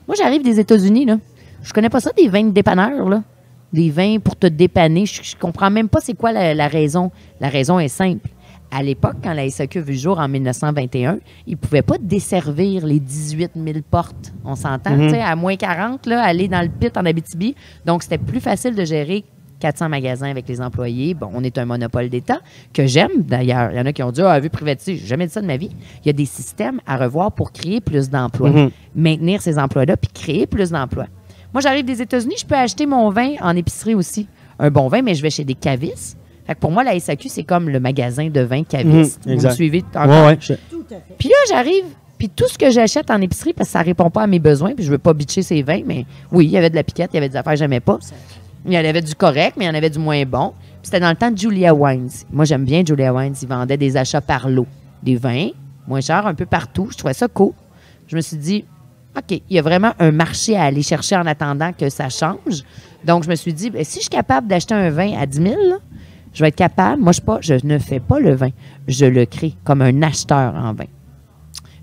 [0.07, 1.05] Moi, j'arrive des États-Unis.
[1.05, 1.17] là.
[1.63, 3.07] Je connais pas ça, des vins de dépanneurs.
[3.07, 3.23] Là.
[3.71, 5.05] Des vins pour te dépanner.
[5.05, 7.11] Je, je comprends même pas c'est quoi la, la raison.
[7.39, 8.27] La raison est simple.
[8.73, 11.97] À l'époque, quand la SAQ a vu le jour en 1921, ils ne pouvaient pas
[11.99, 14.31] desservir les 18 000 portes.
[14.45, 17.53] On s'entend, sais, à moins 40, là, aller dans le pit en Abitibi.
[17.85, 19.25] Donc, c'était plus facile de gérer
[19.59, 21.13] 400 magasins avec les employés.
[21.13, 22.39] Bon, on est un monopole d'État
[22.73, 23.71] que j'aime d'ailleurs.
[23.71, 24.95] Il y en a qui ont dit, ah, vu privatiser.
[24.95, 25.69] J'ai jamais dit ça de ma vie.
[26.03, 28.71] Il y a des systèmes à revoir pour créer plus d'emplois, Mhm.
[28.95, 31.07] maintenir ces emplois-là, puis créer plus d'emplois.
[31.53, 34.27] Moi, j'arrive des États-Unis, je peux acheter mon vin en épicerie aussi.
[34.57, 36.17] Un bon vin, mais je vais chez des cavistes.
[36.51, 39.25] Fait que pour moi, la SAQ, c'est comme le magasin de vin caviste.
[39.25, 40.07] Mhm, Vous me suivez encore?
[40.09, 40.37] Ouais, ouais.
[40.41, 41.15] je- Tout à fait.
[41.17, 41.85] Puis là, j'arrive,
[42.17, 44.73] puis tout ce que j'achète en épicerie, parce que ça répond pas à mes besoins,
[44.75, 47.11] puis je veux pas bitcher ces vins, mais oui, il y avait de la piquette,
[47.13, 47.97] il y avait des affaires que j'aimais pas.
[48.65, 50.49] Il y en avait du correct, mais il y en avait du moins bon.
[50.59, 52.09] Puis c'était dans le temps de Julia Wines.
[52.31, 53.35] Moi, j'aime bien Julia Wines.
[53.41, 54.67] Ils vendaient des achats par lot.
[55.01, 55.49] Des vins,
[55.87, 56.87] moins cher un peu partout.
[56.91, 57.53] Je trouvais ça cool.
[58.07, 58.65] Je me suis dit,
[59.17, 62.63] OK, il y a vraiment un marché à aller chercher en attendant que ça change.
[63.03, 65.37] Donc, je me suis dit, ben, si je suis capable d'acheter un vin à 10
[65.41, 65.77] 000, là,
[66.33, 67.01] je vais être capable.
[67.01, 68.49] Moi, je, ne fais pas le vin.
[68.87, 70.85] Je le crée comme un acheteur en vin.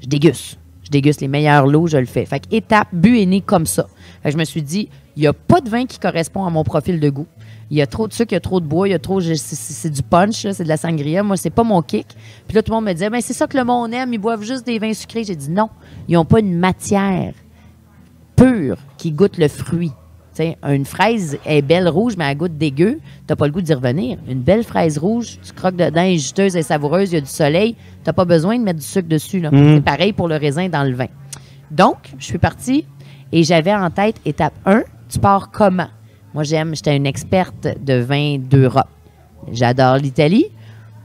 [0.00, 0.58] Je déguste.
[0.82, 2.24] Je déguste les meilleurs lots, je le fais.
[2.24, 3.86] Fait que étape, but né comme ça.
[4.22, 6.50] Fait que je me suis dit, il n'y a pas de vin qui correspond à
[6.50, 7.26] mon profil de goût.
[7.70, 8.98] Il y a trop de sucre, il y a trop de bois, il y a
[8.98, 9.20] trop.
[9.20, 11.22] c'est- du punch, c'est de la sangria.
[11.22, 12.06] Moi, c'est pas mon kick.
[12.46, 14.18] Puis là, tout le monde me disait, ben, c'est ça que le monde aime, ils
[14.18, 15.24] boivent juste des vins sucrés.
[15.24, 15.68] J'ai dit non,
[16.08, 17.34] ils n'ont pas une matière
[18.34, 19.92] pure qui goûte le fruit.
[20.66, 22.98] Une fraise est belle rouge, mais elle goûte dégueu.
[23.26, 24.18] Tu pas le goût d'y revenir.
[24.28, 27.20] Une belle fraise rouge, tu croques dedans, elle est juteuse et savoureuse, il y a
[27.20, 27.76] du soleil.
[28.04, 29.40] Tu pas besoin de mettre du sucre dessus.
[29.40, 29.50] là.
[29.50, 29.76] Mhm.
[29.76, 31.08] C'est pareil pour le raisin dans le vin.
[31.70, 32.86] Donc, je suis partie
[33.32, 35.88] et j'avais en tête étape 1, tu pars comment?
[36.34, 38.88] Moi, j'aime, j'étais une experte de vin d'Europe.
[39.52, 40.46] J'adore l'Italie.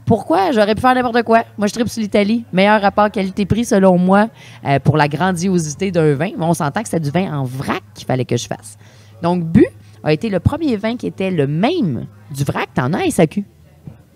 [0.06, 0.52] Pourquoi?
[0.52, 1.44] J'aurais pu faire n'importe quoi.
[1.56, 2.44] Moi, je tripe sur l'Italie.
[2.52, 4.28] Meilleur rapport qualité-prix, selon moi,
[4.66, 6.30] euh, pour la grandiosité d'un vin.
[6.36, 8.76] Mais on s'entend que c'était du vin en vrac qu'il fallait que je fasse.
[9.24, 9.64] Donc, Bu
[10.02, 12.68] a été le premier vin qui était le même du vrac.
[12.74, 13.42] T'en as à SAQ.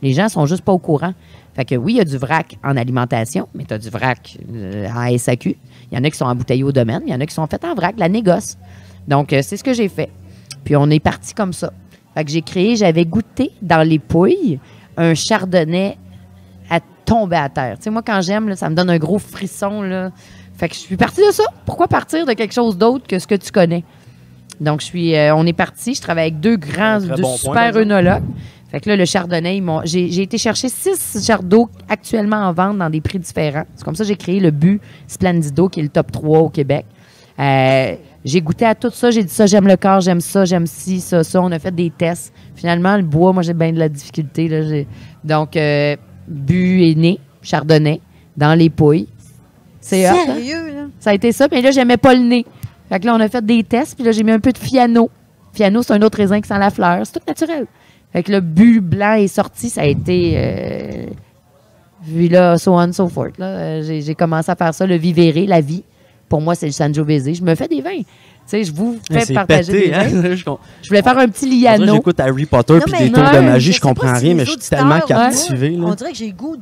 [0.03, 1.14] Les gens sont juste pas au courant.
[1.55, 4.37] Fait que oui, il y a du vrac en alimentation, mais tu as du vrac
[4.53, 5.57] euh, en SAQ.
[5.90, 7.47] Il y en a qui sont embouteillés au domaine, il y en a qui sont
[7.47, 8.59] faits en vrac, la négoce.
[9.09, 10.11] Donc, euh, c'est ce que j'ai fait.
[10.62, 11.73] Puis on est parti comme ça.
[12.14, 14.61] Fait que j'ai créé, j'avais goûté dans les pouilles
[14.99, 15.97] un chardonnay
[16.68, 17.79] à tomber à terre.
[17.79, 20.11] Tu sais, moi, quand j'aime, ça me donne un gros frisson.
[20.59, 21.44] Fait que je suis partie de ça.
[21.64, 23.85] Pourquoi partir de quelque chose d'autre que ce que tu connais?
[24.61, 25.94] Donc, je suis, euh, on est parti.
[25.94, 28.25] Je travaille avec deux grands, deux bon super œnologues.
[28.71, 33.01] Fait que là, le chardonnay, j'ai été chercher six chardons actuellement en vente dans des
[33.01, 33.64] prix différents.
[33.75, 36.49] C'est comme ça que j'ai créé le but Splendido, qui est le top 3 au
[36.51, 36.85] Québec.
[37.38, 37.94] Euh,
[38.25, 39.11] j'ai goûté à tout ça.
[39.11, 41.40] J'ai dit ça, j'aime le corps, j'aime ça, j'aime ci, ça, ça.
[41.40, 42.33] On a fait des tests.
[42.55, 44.49] Finalement, le bois, moi, j'ai bien de la difficulté.
[44.49, 44.83] Là.
[45.25, 48.03] Donc, euh, bu est né, chardonnay,
[48.37, 49.09] dans les pouilles.
[49.81, 50.35] C'est hot, hein?
[50.35, 50.87] Sérieux, là?
[50.99, 51.47] Ça a été ça.
[51.51, 52.44] Mais là, j'aimais pas le nez.
[52.88, 53.94] Fait que là, on a fait des tests.
[53.96, 55.11] Puis là, j'ai mis un peu de fiano.
[55.53, 57.01] Fiano, c'est un autre raisin qui sent la fleur.
[57.05, 57.66] C'est tout naturel.
[58.12, 59.68] Fait que le bu blanc est sorti.
[59.68, 60.35] Ça a été.
[60.37, 61.07] Euh,
[62.05, 63.38] vu là, so on, so forth.
[63.38, 63.46] là.
[63.46, 64.87] Euh, J'ai j'ai commencé à faire ça.
[64.87, 65.85] Le vivere, la vie.
[66.29, 67.33] Pour moi, c'est le Sangiovese.
[67.35, 67.90] Je me fais des vins.
[67.98, 68.05] Tu
[68.46, 70.31] sais, je vous fais C'est partager pété, des vins.
[70.31, 70.57] hein?
[70.83, 71.94] Je voulais faire un petit liano.
[71.96, 75.01] J'écoute Harry Potter puis des tours de magie, je comprends rien, mais je suis tellement
[75.01, 75.77] captivé.
[75.83, 76.57] On dirait que j'ai goût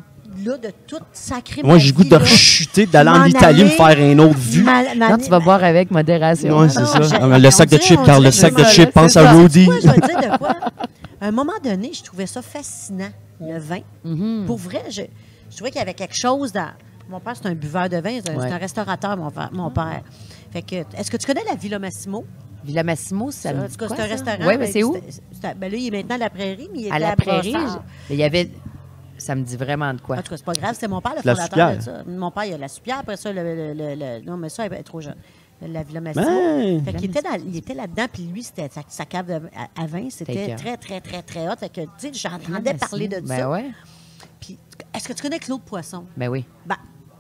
[0.47, 3.99] là, de tout sacrer Moi, j'ai le goût de rechuter, d'aller en Italie, me faire
[4.01, 4.63] une autre vue.
[4.63, 6.61] Ma- ma- Non, tu vas boire avec modération.
[6.61, 6.69] Hein.
[6.69, 7.19] c'est ça.
[7.21, 9.33] Ah, le sac de chips, Carl, le sac de chips, pense à.
[9.33, 9.67] Rudy.
[9.67, 10.55] Moi, je vais dire de quoi?
[11.21, 13.09] À un moment donné, je trouvais ça fascinant,
[13.41, 13.81] le vin.
[14.05, 14.45] Mhm.
[14.47, 15.03] Pour vrai, je,
[15.51, 16.69] je trouvais qu'il y avait quelque chose dans.
[17.09, 18.49] Mon père, c'est un buveur de vin, c'est un, Ouais.
[18.49, 20.03] c'est un restaurateur, mon, père- mon père.
[20.53, 22.25] Fait que, est-ce que tu connais la Villa Massimo?
[22.65, 24.45] Villa Massimo, ça me dit c'est un restaurant.
[24.45, 24.93] Ouais, mais c'est où?
[24.95, 27.53] ben là, il est maintenant à la prairie, mais il était À à, la prairie.
[27.55, 28.51] Je- Il y avait.
[29.19, 30.17] Ça me dit vraiment de quoi.
[30.19, 31.97] En tout cas, c'est pas grave, c'est mon père le La fondateur de soupière.
[32.05, 32.11] ça.
[32.11, 34.67] Mon père, il a la soupière, après ça, le, le- le- le- non, mais ça,
[34.67, 35.17] il est trop jeune.
[35.63, 36.27] La Villa Massimo.
[36.85, 39.83] Fait qu'il était, dans- il était là-dedans, puis lui, c'était sa, sa cave de- à,
[39.83, 41.57] à vin, c'était très, très, très, très hot.
[41.59, 43.51] Fait que, tu sais, j'entendais parler de ben ça.
[43.51, 43.71] ouais.
[44.41, 44.59] Puis,
[44.95, 46.05] est-ce que tu connais Claude Poisson?
[46.17, 46.45] Ben oui.
[46.67, 46.77] Ben,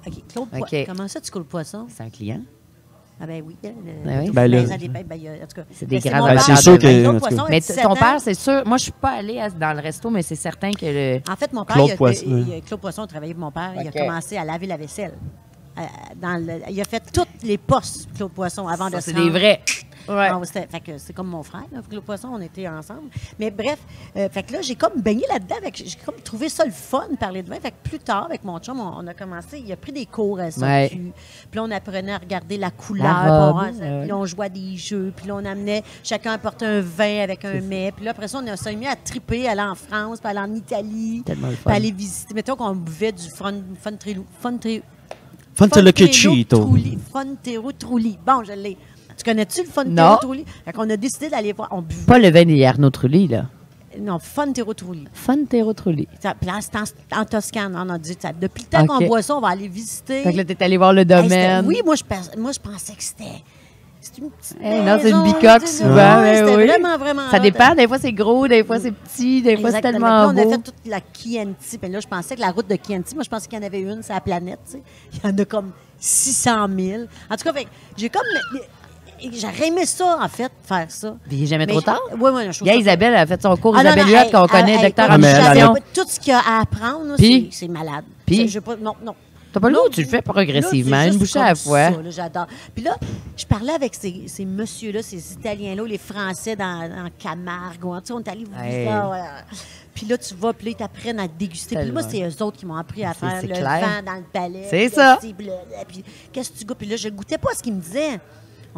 [0.07, 0.49] OK, Claude.
[0.51, 0.85] Poisson.
[0.87, 1.87] Comment ça, tu Claude Poisson?
[1.89, 2.43] C'est un client.
[3.19, 3.57] Ah ben oui.
[3.63, 3.71] le-
[4.05, 4.31] Ben oui.
[4.31, 4.79] Ben, ben, le- ben,
[5.73, 6.57] C'est des ben, grands mon amateurs père.
[6.57, 7.43] C'est sûr que- Claude en tout Poisson, cas.
[7.45, 7.95] il a Mais 17 ton ans.
[7.97, 8.63] père, c'est sûr.
[8.67, 11.21] Moi, je suis pas allée à- dans le resto, mais c'est certain que le.
[11.31, 12.45] En fait, mon père, Claude il a, Poisson, il- oui.
[12.57, 13.73] il- Claude Poisson a travaillé avec mon père.
[13.81, 15.15] Il a commencé à laver la vaisselle.
[15.79, 15.83] Euh,
[16.21, 19.15] dans le- il a fait tous les postes, Claude Poisson, avant Ça, de c'est se
[19.17, 19.61] des rendre- vrais.
[20.09, 20.29] Ouais.
[20.31, 23.09] Ah, c'était- fait que c'est comme mon frère, là, Claude Poisson, on était ensemble.
[23.39, 23.79] Mais bref,
[24.17, 25.57] euh, fait que là, j'ai comme baigné là-dedans.
[25.63, 27.57] fait que J'ai comme trouvé ça le fun de parler de vin.
[27.61, 30.07] Fait que plus tard, avec mon chum, on, on a commencé, il a pris des
[30.07, 30.67] cours à ça.
[30.67, 30.89] Ouais.
[30.91, 31.13] Puis
[31.55, 33.07] là, on apprenait à regarder la couleur.
[33.53, 34.01] Robe, puis on- ouais.
[34.01, 35.13] puis là, on jouait à des jeux.
[35.17, 37.93] Puis là, on amenait, chacun apportait un vin avec un mets.
[37.95, 40.41] Puis là, après ça, on a- s'est mis à triper, aller en France, puis aller
[40.41, 41.23] en Italie.
[41.25, 41.71] Tellement le Puis fun.
[41.73, 42.35] aller visiter.
[42.35, 43.93] Mettons qu'on buvait du fun, fun,
[44.41, 44.57] fun,
[45.55, 46.59] Fontelo Cucito.
[46.59, 46.99] Trulli.
[47.13, 48.19] Fontero Trulli.
[48.27, 48.77] Bon, je l'ai.
[49.27, 50.17] Tu connais-tu le Fontero Non.
[50.21, 50.45] Trulli?
[50.65, 51.69] Fait qu'on a décidé d'aller voir.
[51.73, 52.05] On buvait.
[52.07, 53.47] Pas le vin des Arnaud Trulli, là.
[54.01, 55.09] Non, Fontero Trulli.
[55.13, 56.07] Fontero Trulli.
[56.23, 57.75] Ça- Puis là, c'était en, en Toscane.
[57.77, 60.23] On a dit, ça, depuis le temps qu'on boit ça, on va aller visiter.
[60.23, 61.67] Fait que là, t'es allé voir le Hey, domaine.
[61.67, 62.05] oui, moi je,
[62.39, 63.43] moi, je pensais que c'était.
[64.01, 64.57] C'était une petite.
[64.63, 66.67] Eh, non, c'est une bicoque souvent, ouais, oui.
[66.67, 67.29] vraiment, vraiment.
[67.31, 67.75] Ça dépend.
[67.75, 70.43] Des fois, c'est gros, des fois, c'est petit, des fois, c'est tellement là, on a
[70.49, 71.77] fait toute la Chianti.
[71.79, 73.67] Puis là, je pensais que la route de Chianti, moi, je pensais qu'il y en
[73.67, 74.61] avait une sur la planète.
[74.67, 74.83] tu sais.
[75.15, 77.03] Il y en a comme 600 000.
[77.29, 77.61] En tout cas,
[77.97, 78.23] j'ai comme.
[79.35, 81.17] J'aurais aimé ça, en fait, faire ça.
[81.29, 82.01] Puis il est jamais Mais trop tard?
[82.19, 83.75] Oui, oui, je trouve Il y a ça- Isabelle, elle a fait son cours.
[83.77, 87.17] Ah, Isabelle Huot, qu'on connaît, docteur en Tout ce qu'il y a à apprendre,
[87.51, 88.05] c'est malade.
[88.25, 88.51] Puis?
[88.81, 89.15] Non, non.
[89.53, 91.89] T'as pas le Non, goût, tu le fais progressivement, une bouchée à la fois.
[92.11, 92.47] J'adore.
[92.75, 92.95] Puis là,
[93.39, 97.83] je parlais avec ces, ces messieurs-là, ces Italiens-là, les Français dans, en Camargue.
[97.83, 98.85] ou Tu sais, on est allé vous Hey.
[98.85, 99.19] là, ouais.
[99.95, 101.75] Puis là, tu vas, puis là, ils t'apprennent à déguster.
[101.75, 103.81] Puis moi, c'est eux autres qui m'ont appris à faire le clair.
[103.81, 104.67] vent dans le palais.
[104.69, 105.19] C'est ça.
[105.23, 106.77] puis qu'est-ce que tu goûtes?
[106.77, 108.21] Puis là, je goûtais pas ce qu'ils me disaient.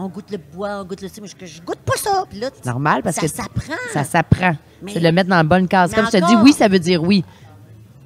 [0.00, 2.24] On goûte le bois, on goûte le ci, mais je, je goûte pas ça.
[2.30, 3.74] Puis là, Normal, parce ça que s'apprend.
[3.92, 4.56] ça s'apprend.
[4.86, 5.92] C'est de le mettre dans la bonne case.
[5.92, 7.24] Comme je te dis, encore- oui, ça veut dire oui.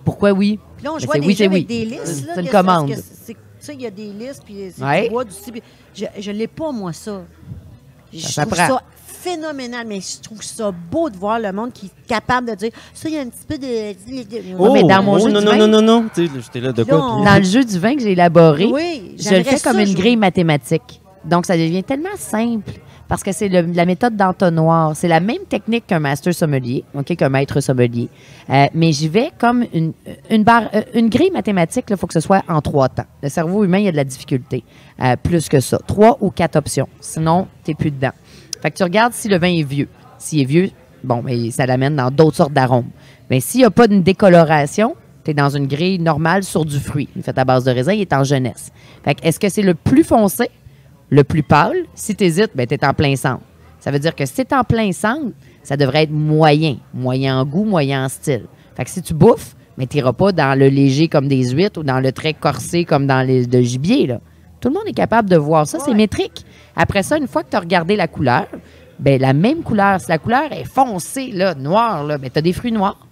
[0.05, 0.59] Pourquoi oui?
[0.77, 1.65] Puis là, on jouait c'est des oui, avec oui.
[1.65, 2.07] des listes.
[2.07, 2.95] C'est là, une commande.
[2.95, 5.03] sais, il y a des listes, puis c'est Ouais.
[5.05, 5.63] du bois, du ci, puis
[5.95, 7.23] Je, je l'ai pas, moi, ça.
[8.13, 8.83] Je Ça trouve ça
[9.23, 12.71] phénoménal, mais je trouve ça beau de voir le monde qui est capable de dire
[12.93, 13.93] ça, il y a un petit peu de.
[13.93, 16.09] de- Oh, mais dans mon jeu non, du non, vin- non, non, non.
[16.13, 16.99] Tu sais, j'étais là, de Là, quoi?
[17.13, 19.75] on- puis- Dans le jeu du vin que j'ai élaboré, Oui, je le fais comme
[19.77, 21.02] ça une grille mathématique.
[21.25, 22.73] Donc, ça devient tellement simple
[23.09, 24.97] parce que c'est la méthode d'entonnoir.
[24.97, 28.09] C'est la même technique qu'un master sommelier, OK, qu'un maître sommelier.
[28.49, 29.93] Euh, mais j'y vais comme une,
[30.31, 33.05] une, euh, grille mathématique, il faut que ce soit en trois temps.
[33.23, 34.65] Le cerveau humain, il y a de la difficulté.
[35.03, 35.79] Euh, plus que ça.
[35.87, 36.89] Trois ou quatre options.
[37.01, 38.13] Sinon, tu plus dedans.
[38.63, 39.89] Fait que tu regardes si le vin est vieux.
[40.19, 40.71] S'il est vieux,
[41.05, 42.89] bon, mais ça l'amène dans d'autres sortes d'arômes.
[43.29, 46.79] Mais s'il n'y a pas d'une décoloration, tu es dans une grille normale sur du
[46.79, 47.09] fruit.
[47.15, 48.73] Il fait à base de raisin, il est en jeunesse.
[49.23, 50.49] Est-ce que c'est le plus foncé,
[51.13, 51.85] le plus pâle?
[51.95, 53.43] Si tu hésites, ben, tu es en plein centre.
[53.79, 56.79] Ça veut dire que si tu es en plein centre, ça devrait être moyen.
[56.95, 58.47] Moyen en goût, moyen en style.
[58.75, 61.81] Fait que si tu bouffes, mais tu n'iras pas dans le léger comme des huîtres
[61.81, 64.07] ou dans le très corsé comme dans les de gibier.
[64.07, 64.21] Là.
[64.61, 65.79] Tout le monde est capable de voir ça.
[65.81, 66.47] C'est métrique.
[66.77, 68.47] Après ça, une fois que tu as regardé la couleur,
[68.99, 72.43] ben, la même couleur, si la couleur est foncée, là, noire, là, ben, tu as
[72.43, 73.07] des fruits noirs.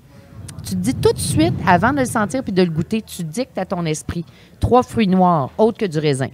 [0.63, 3.25] Tu te dis tout de suite, avant de le sentir puis de le goûter, tu
[3.25, 4.25] dictes à ton esprit
[4.59, 6.29] trois fruits noirs, autres que du raisin.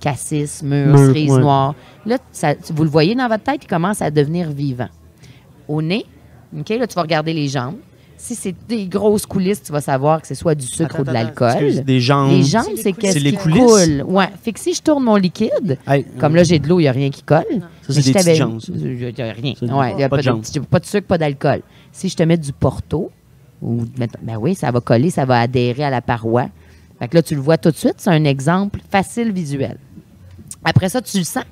[0.00, 1.40] Cassis, mûre, Mûre, cerise ouais.
[1.40, 1.74] noire.
[2.06, 4.88] Là, ça- vous le voyez dans votre tête, il commence à devenir vivant.
[5.66, 6.04] Au nez,
[6.58, 7.76] OK, là, tu vas regarder les jambes.
[8.20, 11.04] Si c'est des grosses coulisses, tu vas savoir que c'est soit du sucre Attends, ou
[11.04, 11.84] de l'alcool.
[11.84, 12.32] Des jambes.
[12.32, 13.60] Les jambes, C'est qu'est-ce qui coulisses?
[13.60, 14.02] coule.
[14.08, 14.26] Ouais.
[14.42, 16.88] Fait que si je tourne mon liquide, Hey, comme là, j'ai de l'eau, il n'y
[16.88, 17.44] a rien qui colle.
[17.82, 18.60] Ça, c'est je des petites jambes.
[18.74, 19.54] Il n'y a rien.
[19.62, 20.42] Ouais, il y a pas pas, de jambes.
[20.52, 21.60] de, pas de sucre, pas d'alcool.
[21.92, 23.12] Si je te mets du porto,
[23.62, 26.48] ou, ben oui, ça va coller, ça va adhérer à la paroi.
[26.98, 27.94] Fait que là, tu le vois tout de suite.
[27.98, 29.76] C'est un exemple facile visuel.
[30.68, 31.44] Après ça, tu le sens.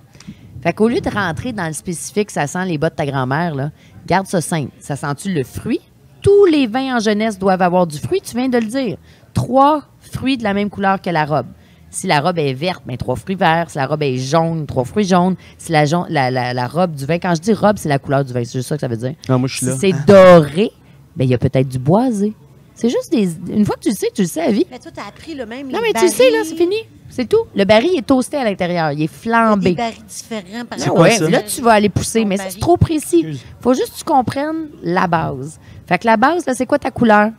[0.62, 3.54] Fait qu'au lieu de rentrer dans le spécifique, ça sent les bas de ta grand-mère,
[3.54, 3.70] là,
[4.06, 4.72] garde ça simple.
[4.80, 5.80] Ça sent-tu le fruit?
[6.22, 8.96] Tous les vins en jeunesse doivent avoir du fruit, tu viens de le dire.
[9.32, 11.46] Trois fruits de la même couleur que la robe.
[11.90, 13.70] Si la robe est verte, ben, trois fruits verts.
[13.70, 15.36] Si la robe est jaune, trois fruits jaunes.
[15.56, 17.98] Si la, jaune- la, la- la robe du vin, quand je dis robe, c'est la
[17.98, 18.42] couleur du vin.
[18.44, 19.14] C'est juste ça que ça veut dire.
[19.28, 20.72] Ah, moi, je suis Si c'est doré,
[21.14, 22.34] ben, il y a peut-être du boisé.
[22.76, 23.28] C'est juste des.
[23.50, 24.66] Une fois que tu le sais, tu le sais à vie.
[24.70, 25.68] Mais toi, tu as appris le même.
[25.72, 26.76] Non, mais tu le sais, là, c'est fini.
[27.08, 27.46] C'est tout.
[27.54, 28.92] Le baril est toasté à l'intérieur.
[28.92, 29.70] Il est Il y a flambé.
[29.70, 33.20] des barils différents par ouais, là, tu vas aller pousser, Ton mais c'est trop précis.
[33.20, 33.40] Excuse.
[33.60, 35.58] faut juste que tu comprennes la base.
[35.86, 37.30] Fait que la base, là, c'est quoi ta couleur?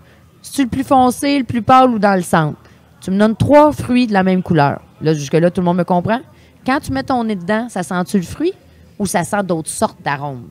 [0.42, 2.58] Si tu le plus foncé, le plus pâle ou dans le centre?
[3.02, 4.82] Tu me donnes trois fruits de la même couleur.
[5.02, 6.20] Là, jusque-là, tout le monde me comprend?
[6.66, 8.54] Quand tu mets ton nez dedans, ça sent-tu le fruit
[8.98, 10.48] ou ça sent d'autres sortes d'arômes?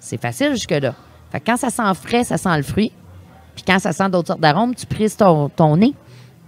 [0.00, 0.94] C'est facile jusque-là.
[1.30, 2.92] Fait que quand ça sent frais, ça sent le fruit.
[3.54, 5.94] Puis quand ça sent d'autres sortes d'arômes, tu prises ton, ton nez,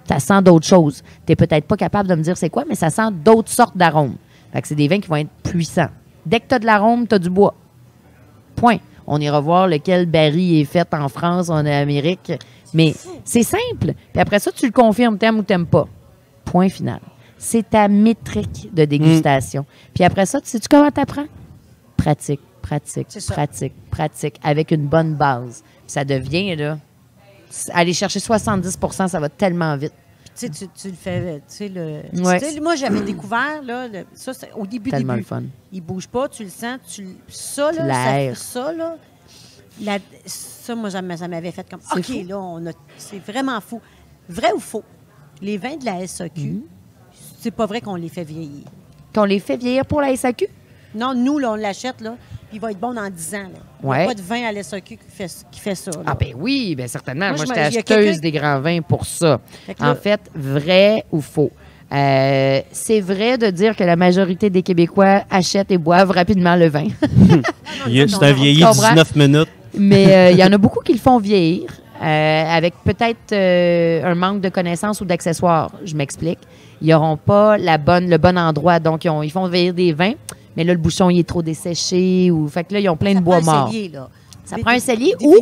[0.09, 1.03] ça sent d'autres choses.
[1.27, 3.77] Tu n'es peut-être pas capable de me dire c'est quoi, mais ça sent d'autres sortes
[3.77, 4.17] d'arômes.
[4.53, 5.91] Fait que c'est des vins qui vont être puissants.
[6.25, 7.55] Dès que tu as de l'arôme, tu as du bois.
[8.55, 8.79] Point.
[9.07, 12.33] On ira voir lequel baril est fait en France, en Amérique.
[12.75, 13.95] Mais c'est simple.
[14.13, 15.87] Puis après ça, tu le confirmes, t'aimes ou t'aimes pas.
[16.45, 17.01] Point final.
[17.39, 19.65] C'est ta métrique de dégustation.
[19.95, 21.27] Puis après ça, tu sais-tu comment t'apprends?
[21.97, 25.63] Pratique, pratique, pratique, pratique, avec une bonne base.
[25.63, 26.79] Puis ça devient, là,
[27.73, 29.93] aller chercher 70% ça va tellement vite.
[30.39, 32.03] Tu sais, tu, tu le fais, tu sais, le...
[32.23, 32.39] Ouais.
[32.39, 35.25] tu sais, moi, j'avais découvert, là, le- ça, c'est au début, Tellement début.
[35.25, 35.45] fun.
[35.73, 38.97] Il bouge pas, tu le sens, tu le- ça, là, ça, ça, là,
[39.81, 42.23] la- ça, moi, ça m'a- ça m'avait fait comme, OK, fou.
[42.29, 43.81] là, on a, c'est vraiment fou.
[44.29, 44.85] Vrai ou faux?
[45.41, 46.63] Les vins de la SAQ, Mhm.
[47.41, 48.65] c'est pas vrai qu'on les fait vieillir.
[49.15, 50.49] Qu'on les fait vieillir pour la SAQ?
[50.95, 52.17] Non, nous, là, on l'achète, là,
[52.53, 53.49] il va être bon dans 10 ans, là.
[53.83, 54.03] Il n'y Ouais.
[54.05, 55.99] a pas de vin à la SAQ qui fait, qui fait ça, là.
[56.07, 57.29] Ah ben oui, ben certainement.
[57.29, 59.41] Moi, Moi, je j'étais acheteuse des grands vins pour ça.
[59.67, 61.51] Fait que là- En fait, vrai ou faux?
[61.93, 66.67] Euh, c'est vrai de dire que la majorité des Québécois achètent et boivent rapidement le
[66.69, 66.87] vin.
[67.87, 68.89] C'est un vieilli on comprend.
[68.91, 69.49] 19 minutes.
[69.79, 71.69] Mais euh, il y en a beaucoup qui le font vieillir
[72.03, 75.71] euh, avec peut-être euh, un manque de connaissances ou d'accessoires.
[75.85, 76.39] Je m'explique.
[76.83, 78.81] Ils n'auront pas la bonne, le bon endroit.
[78.81, 80.13] Donc, ils, ont- ils font vieillir des vins,
[80.57, 82.31] mais là, le bouchon, il est trop desséché.
[82.31, 83.69] Ou, fait que là, ils ont plein Ça de bois prend un mort.
[83.69, 84.09] cellier, là.
[84.45, 85.35] Ça prend un cellier ou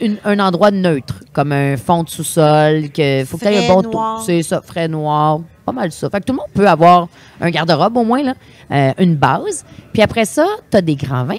[0.00, 3.74] une- un endroit neutre, comme un fond de sous-sol, que faut que tu aies un
[3.74, 4.00] bon taux.
[4.24, 5.40] C'est ça, frais noir.
[5.66, 6.08] Pas mal ça.
[6.08, 7.08] Fait que tout le monde peut avoir
[7.42, 8.34] un garde-robe au moins, là,
[8.70, 9.66] euh, une base.
[9.92, 11.36] Puis après ça, tu as des grands vins.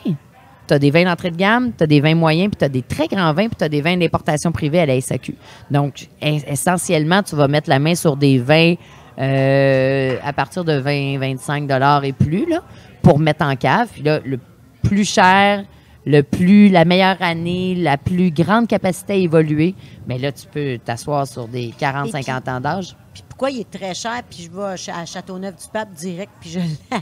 [0.67, 2.69] Tu as des vins d'entrée de gamme, tu as des vins moyens, puis tu as
[2.69, 5.33] des très grands vins, puis tu as des vins d'importation privée à la SAQ.
[5.71, 8.75] Donc, es- essentiellement, tu vas mettre la main sur des vins
[9.17, 12.61] à partir de 20-25 dollars et plus là,
[13.01, 13.89] pour mettre en cave.
[13.91, 14.39] Puis là, le
[14.83, 15.63] plus cher,
[16.05, 19.75] le plus la meilleure année, la plus grande capacité à évoluer,
[20.07, 22.95] mais là, tu peux t'asseoir sur des 40-50 ans d'âge.
[23.13, 26.59] Puis pourquoi il est très cher, puis je vais à Châteauneuf-du-Pape direct, puis je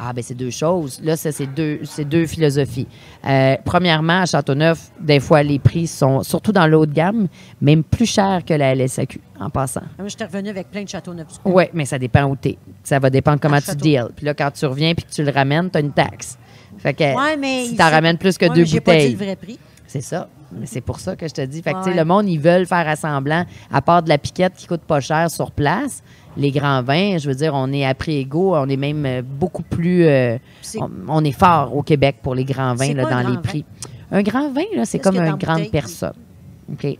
[0.00, 1.00] Ah, ben c'est deux choses.
[1.02, 2.86] Là, ça, c'est deux, philosophies.
[3.26, 7.26] Euh, premièrement, à Châteauneuf, des fois, les prix sont, surtout dans l'eau de gamme,
[7.60, 9.82] même plus chers que la LSAQ, en passant.
[9.98, 11.52] Moi, j'étais revenu avec plein de Châteauneuf-du-Pape.
[11.52, 12.56] Oui, mais ça dépend où t'es.
[12.84, 13.80] Ça va dépendre comment À tu Château.
[13.84, 14.08] deals.
[14.14, 16.38] Puis là, quand tu reviens puis que tu le ramènes, tu as une taxe.
[16.78, 18.92] Fait que Ouais, mais si t'en faut- ramènes plus que Ouais, deux mais j'ai pas
[18.92, 19.58] dit bouteilles, le vrai prix.
[19.88, 20.28] c'est ça.
[20.64, 21.60] C'est pour ça que je te dis.
[21.62, 21.96] Fait que, tu sais, Ouais.
[21.96, 25.30] le monde, ils veulent faire assemblant, à part de la piquette qui coûte pas cher
[25.30, 26.02] sur place.
[26.36, 28.54] Les grands vins, je veux dire, on est à prix égaux.
[28.56, 30.04] On est même euh, beaucoup plus.
[30.06, 30.38] euh,
[30.78, 33.64] on, on est fort au Québec pour les grands vins là, dans les prix.
[34.10, 36.14] Un grand vin, c'est comme une grande personne.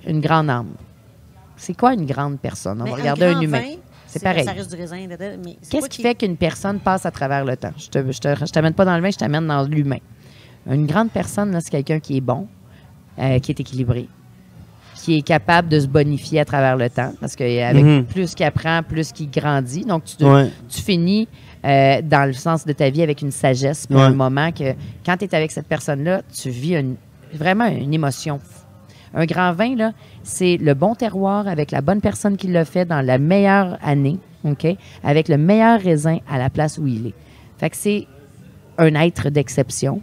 [0.07, 0.69] Une grande âme.
[1.57, 2.81] C'est quoi une grande personne?
[2.81, 3.63] On Mais va regarder un, humain.
[4.07, 4.47] C'est pareil.
[5.71, 7.73] Qu'est-ce qui fait qu'une personne passe à travers le temps?
[7.77, 9.99] Je te, je te- je t'amène pas dans le vin, je t'amène dans l'humain.
[10.71, 12.47] Une grande personne, c'est quelqu'un qui est bon,
[13.19, 14.09] euh, qui est équilibré,
[14.95, 17.13] qui est capable de se bonifier à travers le temps.
[17.21, 18.05] Parce qu'avec Mhm.
[18.05, 19.85] plus qu'il apprend, plus qu'il grandit.
[19.85, 20.51] Donc, tu, Ouais.
[20.69, 21.29] tu finis
[21.65, 24.03] euh, dans le sens de ta vie avec une sagesse, puis Ouais.
[24.05, 26.95] un moment que quand tu es avec cette personne-là, tu vis une-
[27.35, 28.39] vraiment une émotion.
[29.13, 29.91] Un grand vin, là,
[30.23, 34.19] c'est le bon terroir avec la bonne personne qui l'a fait dans la meilleure année,
[34.45, 34.69] OK?
[35.03, 37.15] Avec le meilleur raisin à la place où il est.
[37.59, 38.07] Fait que c'est
[38.79, 40.01] un être d'exception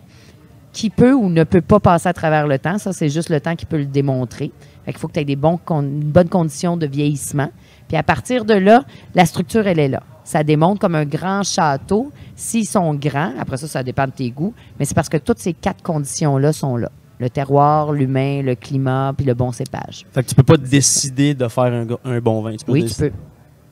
[0.75, 2.77] qui peut ou ne peut pas passer à travers le temps.
[2.77, 4.51] Ça, c'est juste le temps qui peut le démontrer.
[4.83, 7.49] Fait qu'il faut que tu aies des bons une bonne condition de vieillissement.
[7.87, 8.83] Puis à partir de là,
[9.15, 10.03] la structure, elle est là.
[10.25, 12.11] Ça démontre comme un grand château.
[12.35, 15.39] S'ils sont grands, après ça, ça dépend de tes goûts, mais c'est parce que toutes
[15.39, 16.91] ces quatre conditions-là sont là.
[17.19, 20.05] Le terroir, l'humain, le climat, puis le bon cépage.
[20.11, 22.57] Fait que tu peux pas décider de faire un, bon vin.
[22.57, 23.11] Tu peux Oui, tu peux.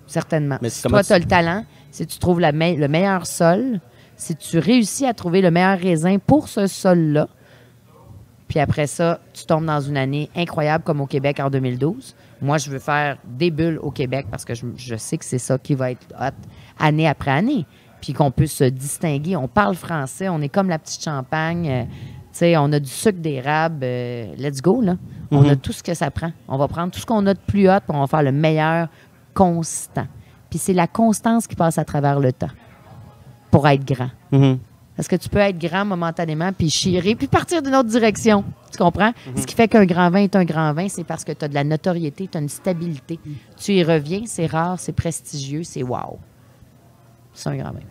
[0.07, 0.57] Certainement.
[0.61, 3.25] Mais si toi, tu- tu as le talent, si tu trouves la me- le meilleur
[3.25, 3.81] sol,
[4.15, 7.27] si tu réussis à trouver le meilleur raisin pour ce sol-là,
[8.47, 12.15] puis après ça, tu tombes dans une année incroyable comme au Québec en 2012.
[12.41, 15.39] Moi, je veux faire des bulles au Québec parce que je, je sais que c'est
[15.39, 16.33] ça qui va être hot
[16.79, 17.65] année après année.
[18.01, 19.35] Puis qu'on peut se distinguer.
[19.37, 21.67] On parle français, on est comme la petite champagne.
[21.69, 23.79] euh, tu sais, on a du sucre d'érable.
[23.83, 24.97] euh, let's go, là.
[25.31, 25.49] On Mhm.
[25.51, 26.31] a tout ce que ça prend.
[26.47, 28.31] On va prendre tout ce qu'on a de plus hot puis on va faire le
[28.33, 28.87] meilleur
[29.33, 30.05] constant.
[30.49, 32.49] Puis c'est la constance qui passe à travers le temps
[33.53, 34.09] pour être grand.
[34.31, 34.57] Mhm.
[34.95, 38.43] Parce que tu peux être grand momentanément, puis chirer, puis partir d'une autre direction.
[38.71, 39.11] Tu comprends?
[39.35, 41.47] Ce qui fait qu'un grand vin est un grand vin, c'est parce que tu as
[41.47, 43.19] de la notoriété, tu as une stabilité.
[43.57, 46.17] Tu y reviens, c'est rare, c'est prestigieux, c'est wow.
[47.31, 47.81] C'est un grand vin.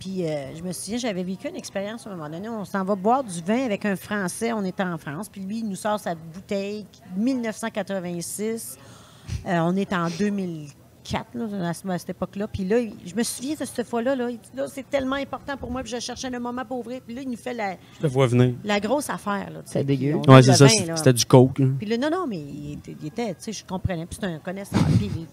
[0.00, 2.48] Puis euh, je me souviens, j'avais vécu une expérience à un moment donné.
[2.48, 4.52] On s'en va boire du vin avec un Français.
[4.52, 5.28] On était en France.
[5.28, 8.78] Puis lui, il nous sort sa bouteille 1986.
[9.46, 10.08] Euh, on est en
[11.08, 12.46] 2004, là, à ce- à cette époque-là.
[12.48, 14.14] Puis là, je me souviens de cette fois-là.
[14.14, 15.82] Là, il dit, là, c'est tellement important pour moi.
[15.82, 17.00] Puis je cherchais le moment pour ouvrir.
[17.04, 18.54] Puis là, il nous fait la, Je le vois venir.
[18.64, 19.48] la grosse affaire.
[19.64, 20.14] C'est dégueu.
[20.28, 20.66] Ouais, c'est ça.
[20.66, 20.96] vin, c'est- là.
[20.96, 21.58] C'était du coke.
[21.58, 21.66] là.
[21.78, 24.06] Puis là, non, non, mais il était, il était, tu sais, je comprenais.
[24.06, 24.80] Puis c'était un connaisseur.
[24.98, 25.26] Puis il-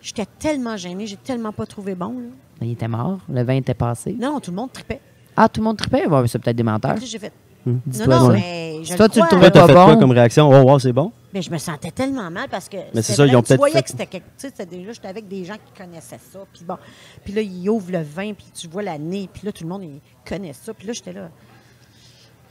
[0.00, 1.06] j'étais tellement gênée.
[1.06, 2.12] J'ai tellement pas trouvé bon.
[2.18, 2.26] Là.
[2.62, 4.16] Il était mort, le vin était passé.
[4.18, 5.00] Non, tout le monde tripait.
[5.36, 6.06] Ah, tout le monde tripait?
[6.06, 6.96] Ouais, mais c'est peut-être des menteurs.
[7.02, 7.32] J'ai fait.
[7.66, 7.78] Hmm.
[7.98, 8.32] Non, non, ça.
[8.34, 10.00] mais je Toi, le tu le trouvais Toi, t'as pas fait quoi bon?
[10.00, 10.48] comme réaction?
[10.50, 11.10] Oh, wow, c'est bon?
[11.34, 12.76] Mais je me sentais tellement mal parce que.
[12.94, 14.26] Mais c'est ça, ils Tu voyais fait- que c'était quelque.
[14.38, 16.38] Tu sais, déjà, j'étais avec des gens qui connaissaient ça.
[16.52, 16.78] Puis bon.
[17.24, 19.28] Puis là, ils ouvrent le vin, puis tu vois l'année.
[19.32, 20.72] Puis là, tout le monde, il connaît ça.
[20.72, 21.28] Puis là, j'étais là.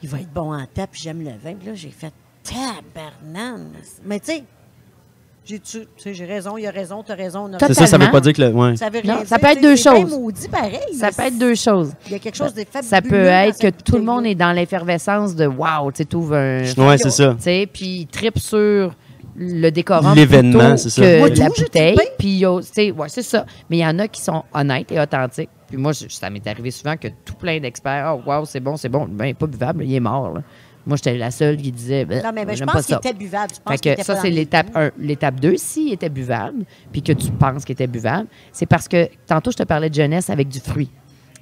[0.04, 1.56] Il va être bon en table, puis j'aime le vin.
[1.56, 3.72] Puis là, j'ai fait tabarnane.
[4.04, 4.44] Mais tu sais,
[5.46, 7.50] j'ai tu sais, j'ai raison, il a raison, t'as raison.
[7.50, 7.60] on a.
[7.60, 8.50] C'est ça, ça veut pas dire que le.
[8.52, 8.76] Ouais.
[8.78, 10.12] Ça veut Non, rien ça dire, peut être tu deux c'est bien choses.
[10.20, 10.80] maudit pareil.
[10.94, 11.92] Ça mais peut être deux choses.
[12.06, 12.90] Il y a quelque chose de fabuleux.
[12.90, 15.98] Ça peut dans être que cette tout le monde est dans l'effervescence de wow, tu
[15.98, 16.64] sais, t'ouvres un.
[16.78, 17.34] Ouais, c'est ça.
[17.38, 18.94] Tu sais, puis il tripe sur
[19.36, 21.02] le décorum L'événement, plutôt c'est ça.
[21.02, 21.96] que Moi, la j'ai bouteille.
[21.96, 22.12] trippé.
[22.20, 23.46] Puis il y a- tu sais, ouais, c'est ça.
[23.70, 25.50] Mais il y en a qui sont honnêtes et authentiques.
[25.68, 28.78] Puis moi, je- ça m'est arrivé souvent que tout plein d'experts, oh wow, c'est bon,
[28.78, 30.34] c'est bon, ben il est pas buvable, il est mort.
[30.36, 30.42] là.
[30.86, 33.54] Moi, j'étais la seule qui disait, ben, Non, mais, ben, je pense qu'il était buvable.
[33.56, 34.80] Je pense Fait qu'il que était ça, c'est l'étape goûts.
[34.80, 34.92] 1.
[35.00, 39.08] L'étape 2, s'il était buvable, puis que tu penses qu'il était buvable, c'est parce que
[39.26, 40.90] tantôt, je te parlais de jeunesse avec du fruit.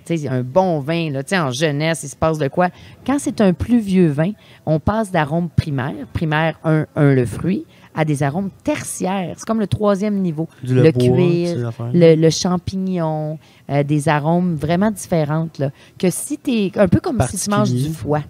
[0.06, 2.69] Tu sais, un bon vin, là, tu sais, en jeunesse, il se passe de quoi?
[3.06, 4.32] Quand c'est un plus vieux vin,
[4.65, 9.36] on passe d'arômes primaires, primaire 1, 1, le fruit, à des arômes tertiaires.
[9.38, 10.47] C'est comme le troisième niveau.
[10.63, 13.38] Du le le bois, cuir, le, le champignon,
[13.69, 15.60] euh, des arômes vraiment différentes.
[15.60, 18.21] Là, que si tu es un peu comme si tu manges du foie.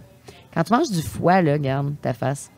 [0.54, 2.50] Quand tu manges du foie, là, regarde ta face.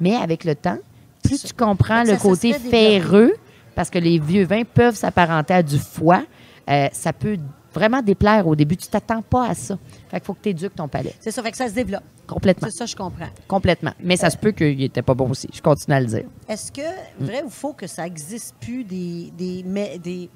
[0.00, 0.78] Mais avec le temps,
[1.22, 3.32] plus tu comprends le côté ferreux,
[3.74, 6.24] parce que les vieux vins peuvent s'apparenter à du foie,
[6.68, 7.38] euh, ça peut
[7.72, 8.76] vraiment déplaire au début.
[8.76, 9.78] Tu t'attends pas à ça.
[10.08, 11.14] Fait qu'il faut que tu éduques ton palais.
[11.20, 12.02] C'est ça, fait que ça se développe.
[12.26, 12.68] Complètement.
[12.70, 13.28] C'est ça, je comprends.
[13.46, 13.92] Complètement.
[14.00, 15.48] Mais ça se peut qu'il était pas bon aussi.
[15.52, 16.24] Je continue à le dire.
[16.48, 16.80] Est-ce que,
[17.20, 20.28] vrai ou faux, que ça n'existe plus des, des, mais- des.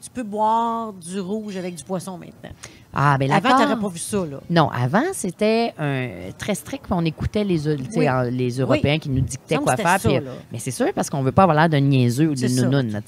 [0.00, 2.54] Tu peux boire du rouge avec du poisson maintenant?
[2.98, 4.40] Ah, mais Avant, l'accord- tu n'aurais pas vu ça, là.
[4.48, 8.06] Non, avant, c'était un- très strict, on écoutait les, Oui.
[8.32, 9.98] les Européens qui nous dictaient quoi faire.
[10.02, 10.20] puis, euh,
[10.50, 12.98] mais c'est sûr, parce qu'on veut pas avoir l'air d'un niaiseux ou d'une nounoune.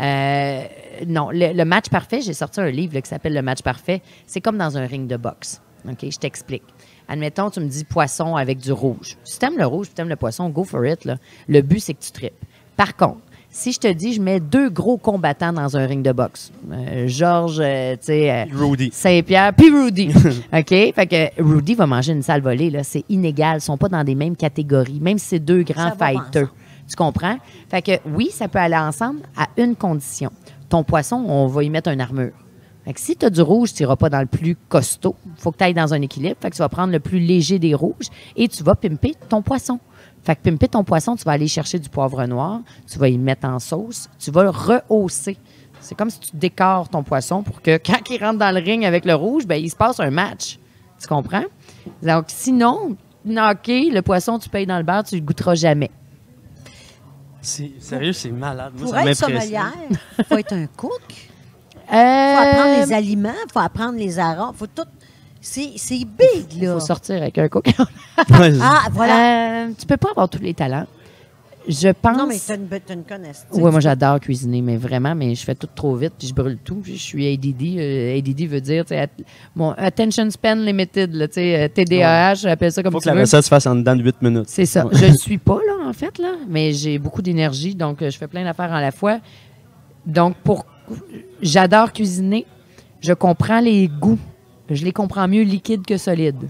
[0.00, 0.62] Euh,
[1.06, 4.02] non, le, le match parfait, j'ai sorti un livre là, qui s'appelle Le match parfait.
[4.26, 5.60] C'est comme dans un ring de boxe.
[5.88, 6.64] OK, je t'explique.
[7.08, 9.16] Admettons, tu me dis poisson avec du rouge.
[9.24, 11.04] Si tu aimes le rouge, tu aimes le poisson, go for it.
[11.04, 11.16] là.
[11.48, 12.32] Le but, c'est que tu tripes.
[12.76, 13.20] Par contre,
[13.50, 17.08] si je te dis, je mets deux gros combattants dans un ring de boxe, euh,
[17.08, 18.90] Georges, euh, tu sais, euh, Rudy.
[18.92, 20.10] Saint-Pierre, puis Rudy.
[20.52, 20.68] OK?
[20.68, 22.84] Fait que Rudy va manger une sale volée, là.
[22.84, 23.58] C'est inégal.
[23.58, 26.52] Ils sont pas dans des mêmes catégories, même si c'est deux grands fighters.
[26.88, 27.36] Tu comprends?
[27.68, 30.30] Fait que oui, ça peut aller ensemble à une condition.
[30.68, 32.32] Ton poisson, on va y mettre une armure.
[32.84, 35.14] Fait que si tu as du rouge, tu n'iras pas dans le plus costaud.
[35.26, 36.36] Il faut que tu ailles dans un équilibre.
[36.40, 39.42] Fait que tu vas prendre le plus léger des rouges et tu vas pimper ton
[39.42, 39.78] poisson.
[40.22, 42.60] Fait que pimper ton poisson, tu vas aller chercher du poivre noir,
[42.90, 45.36] tu vas y mettre en sauce, tu vas le rehausser.
[45.80, 48.84] C'est comme si tu décores ton poisson pour que quand il rentre dans le ring
[48.84, 50.58] avec le rouge, ben, il se passe un match.
[51.00, 51.44] Tu comprends?
[52.02, 52.90] Donc, sinon,
[53.26, 55.90] OK, le poisson, tu payes dans le bar, tu le goûteras jamais.
[57.40, 58.72] C'est- Sérieux, c'est malade.
[58.76, 59.72] Moi, Pour ça être sommelière,
[60.18, 61.00] il faut être un cook.
[61.08, 61.16] Il
[61.88, 61.96] faut
[62.42, 64.54] apprendre les aliments, il faut apprendre les arômes.
[64.54, 64.84] faut tout.
[65.40, 66.74] C'est c'est big, Il là.
[66.74, 67.66] faut sortir avec un cook.
[68.38, 69.64] Ouais, Ah, voilà.
[69.66, 70.86] Euh, tu peux pas avoir tous les talents.
[71.68, 72.16] Je pense.
[72.16, 73.44] non, mais tu as une, t'as une connaissance.
[73.52, 76.58] Oui, moi j'adore cuisiner, mais vraiment, mais je fais tout trop vite, puis je brûle
[76.64, 76.82] tout.
[76.84, 77.78] Je suis ADD.
[77.78, 78.94] euh, ADD veut dire, tu
[79.54, 83.14] mon attention span limited, là, tu sais, euh, TDAH, j'appelle ça comme faut tu que
[83.14, 84.44] la recette se fasse en dedans de 8 minutes.
[84.48, 84.86] C'est ça.
[84.90, 88.16] Je ne suis pas, là, en fait, là, mais j'ai beaucoup d'énergie, donc euh, je
[88.18, 89.18] fais plein d'affaires à la fois.
[90.06, 90.64] Donc, pour.
[91.42, 92.46] J'adore cuisiner.
[93.00, 94.18] Je comprends les goûts.
[94.70, 96.48] Je les comprends mieux liquides que solides.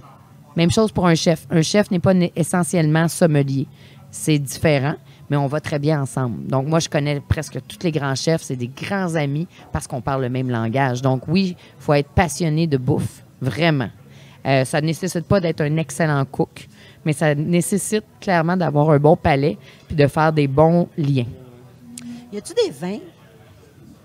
[0.57, 1.47] Même chose pour un chef.
[1.51, 3.67] Un chef n'est pas essentiellement sommelier.
[4.11, 4.95] C'est différent,
[5.31, 6.47] mais on va très bien ensemble.
[6.47, 8.43] Donc, moi, je connais presque tous les grands chefs.
[8.43, 11.01] C'est des grands amis parce qu'on parle le même langage.
[11.01, 13.89] Donc, oui, il faut être passionné de bouffe, vraiment.
[14.47, 16.67] Euh, ça ne nécessite pas d'être un excellent cook,
[17.05, 19.57] mais ça nécessite clairement d'avoir un bon palais
[19.87, 21.27] puis de faire des bons liens.
[22.33, 23.01] Y a-tu des vins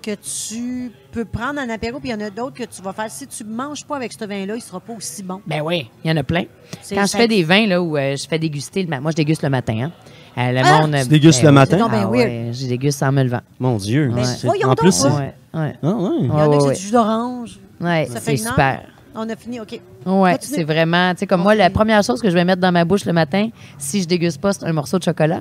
[0.01, 2.93] que tu peux prendre en apéro, puis il y en a d'autres que tu vas
[2.93, 3.09] faire.
[3.09, 5.41] Si tu ne manges pas avec ce vin-là, il ne sera pas aussi bon.
[5.47, 6.43] Ben oui, il y en a plein.
[6.81, 9.11] C'est Quand je fais des vins, là, où euh, je fais déguster le matin, moi,
[9.11, 9.85] je déguste le matin.
[9.85, 9.91] Hein.
[10.37, 10.81] Euh, le Ah!
[10.81, 11.55] monde, Tu dégustes ben le oui.
[11.55, 11.77] matin?
[11.77, 13.39] Donc ben Ah ouais, je déguste sans me levant.
[13.59, 14.11] Mon Dieu.
[14.13, 15.07] Mais c'est- voyons en plus, c'est.
[15.07, 15.33] ouais.
[15.53, 15.75] Ah, ouais.
[15.81, 17.59] Il y en a du jus d'orange.
[17.79, 18.81] Ouais, Ça fait c'est super.
[19.15, 19.79] On a fini, OK.
[20.05, 20.55] Ouais, Continue.
[20.55, 22.83] c'est vraiment, tu sais, comme moi, la première chose que je vais mettre dans ma
[22.83, 23.47] bouche le matin,
[23.77, 25.39] si je déguste pas, c'est un morceau de chocolat.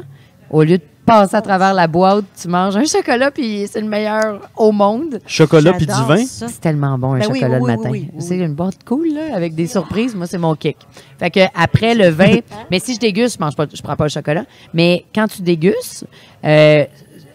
[0.50, 3.88] Au lieu de passer à travers la boîte, tu manges un chocolat, puis c'est le
[3.88, 5.20] meilleur au monde.
[5.26, 6.24] Chocolat puis du vin?
[6.24, 6.48] ça.
[6.48, 7.90] C'est tellement bon un Ben oui, chocolat oui, le oui, matin.
[7.90, 10.14] oui, oui, C'est une boîte cool là, avec des surprises.
[10.14, 10.76] Moi, c'est mon kick.
[11.18, 12.38] Fait que après le vin,
[12.70, 14.44] mais si je déguste, je mange pas, je prends pas le chocolat.
[14.72, 16.06] Mais quand tu dégustes,
[16.44, 16.84] euh,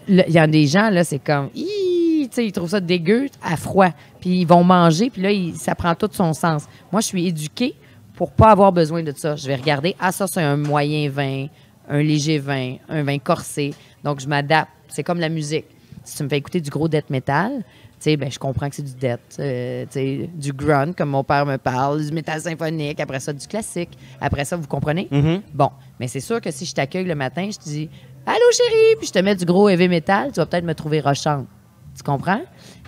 [0.07, 2.27] le- il y a des gens là, c'est comme, Hi!
[2.29, 3.89] tu sais, ils trouvent ça dégueu à froid,
[4.19, 6.63] puis ils vont manger, puis là, il- ça prend tout son sens.
[6.91, 7.75] Moi, je suis éduquée
[8.15, 9.35] pour pas avoir besoin de ça.
[9.35, 11.45] Je vais regarder, ah ça c'est un moyen vin,
[11.89, 13.73] un léger vin, un vin corsé.
[14.03, 14.69] Donc je m'adapte.
[14.87, 15.65] C'est comme la musique.
[16.03, 17.63] Si tu me fais écouter du gros death metal, tu
[17.99, 19.85] sais, ben, je comprends que c'est du death, euh,
[20.33, 23.89] du grunt, comme mon père me parle, du métal symphonique, après ça, du classique.
[24.21, 25.07] Après ça, vous comprenez?
[25.11, 25.41] Mhm.
[25.53, 25.69] Bon,
[25.99, 27.89] mais c'est sûr que si je t'accueille le matin, je te dis
[28.25, 31.01] Allô chérie, puis je te mets du gros heavy metal, tu vas peut-être me trouver
[31.01, 31.47] rochante.
[31.95, 32.41] Tu comprends?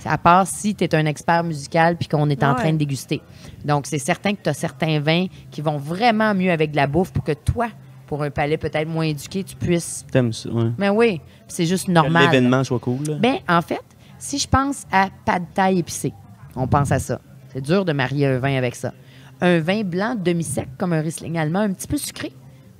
[0.05, 2.55] À part si tu es un expert musical puis qu'on est en Ouais.
[2.59, 3.21] train de déguster.
[3.65, 6.87] Donc, c'est certain que tu as certains vins qui vont vraiment mieux avec de la
[6.87, 7.67] bouffe pour que toi,
[8.11, 10.05] pour un palais peut-être moins éduqué, tu puisses.
[10.11, 10.65] T'aimes ça, ouais.
[10.77, 12.25] Mais oui, c'est juste Que normal.
[12.25, 13.05] l'événement soit cool.
[13.07, 13.13] là.
[13.17, 13.79] Ben, en fait,
[14.19, 16.11] si je pense à pas de taille épicée,
[16.57, 17.21] on pense à ça.
[17.53, 18.91] C'est dur de marier un vin avec ça.
[19.39, 22.33] Un vin blanc demi-sec, comme un Riesling allemand, un petit peu sucré.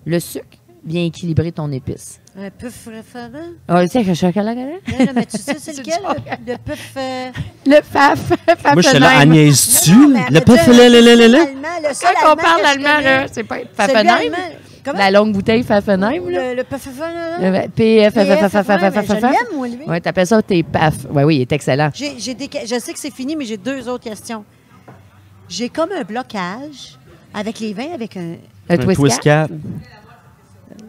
[0.06, 2.20] Le sucre vient équilibrer ton épice.
[2.38, 3.52] Un peu fréférent.
[3.70, 4.66] Ah, tu sais, le chocolat, là?
[4.66, 6.94] Là, là, mais tu sais, c'est lequel, le, le puff...
[6.98, 7.32] euh,
[7.68, 8.30] Le faf,
[8.74, 9.32] Moi, j'étais là, Pfaffenheim.
[9.32, 9.92] Agnès-tu?
[9.96, 11.44] Non, Le là, là, là, là, là.
[11.44, 14.34] allemand, le seul Quand on parle que je allemand, là, c'est pas Pfaffenheim?
[14.84, 14.98] Comment?
[14.98, 16.54] La longue bouteille Pfaffenheim, là?
[16.54, 19.34] Le, le PF, PF, Pfaffenheim.
[19.64, 19.80] lui.
[19.88, 20.96] Oui, t'appelles ça tes paf.
[21.10, 21.90] Oui, oui, il est excellent.
[21.94, 24.44] J'ai, j'ai des je sais que c'est fini, mais j'ai deux autres questions.
[25.48, 26.98] J'ai comme un blocage
[27.34, 28.36] avec les vins, avec un.
[28.70, 29.50] Un twist, twist cap.
[29.50, 29.58] cap.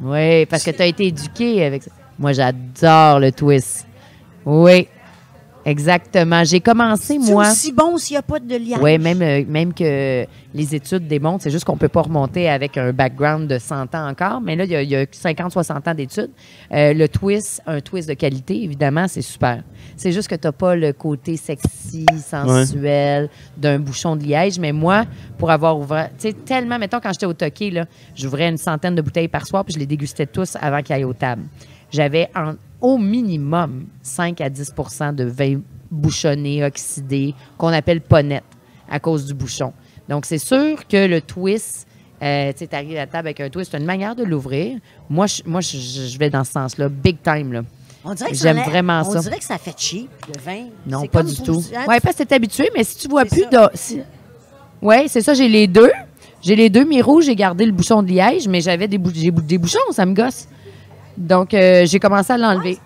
[0.00, 1.90] Oui, parce que tu as été éduqué avec ça.
[2.18, 3.86] Moi, j'adore le twist.
[4.44, 4.88] Oui.
[5.64, 6.44] Exactement.
[6.44, 7.50] J'ai commencé, C'est moi.
[7.50, 8.80] aussi bon s'il n'y a pas de liage.
[8.82, 12.48] Oui, même, euh, même que les études démontrent, c'est juste qu'on ne peut pas remonter
[12.48, 15.94] avec un background de 100 ans encore, mais là, il y a, a 50-60 ans
[15.94, 16.30] d'études.
[16.72, 19.62] Euh, le twist, un twist de qualité, évidemment, c'est super.
[19.96, 24.72] C'est juste que tu n'as pas le côté sexy, sensuel d'un bouchon de liège, mais
[24.72, 25.04] moi,
[25.38, 27.82] pour avoir ouvert, tu sais, tellement, mettons, quand j'étais au Toqué,
[28.14, 31.04] j'ouvrais une centaine de bouteilles par soir, puis je les dégustais tous avant qu'ils aillent
[31.04, 31.44] aux tables.
[31.90, 32.30] J'avais
[32.82, 35.60] au minimum 5 à 10% de vin
[35.90, 38.44] bouchonné, oxydé, qu'on appelle ponette
[38.90, 39.72] à cause du bouchon.
[40.08, 41.86] Donc, c'est sûr que le twist,
[42.22, 44.78] euh, tu sais, t'arrives à la table avec un twist, c'est une manière de l'ouvrir.
[45.08, 47.52] Moi, je, moi je, je vais dans ce sens-là, big time.
[47.52, 47.62] Là.
[48.04, 49.20] On dirait que J'aime ça vraiment on ça.
[49.20, 50.64] dirait que ça fait cheap, le vin.
[50.86, 51.62] Non, pas du tout.
[51.76, 53.68] hein, Oui, parce que t'es habitué, mais si tu vois plus ça.
[53.68, 53.76] de.
[53.76, 54.00] si-
[54.80, 55.90] Oui, c'est ça, j'ai les deux.
[56.42, 59.12] J'ai les deux, mes rouges, j'ai gardé le bouchon de liège, mais j'avais des, bou-
[59.12, 60.48] des bouchons, ça me gosse.
[61.16, 62.78] Donc, euh, j'ai commencé à l'enlever.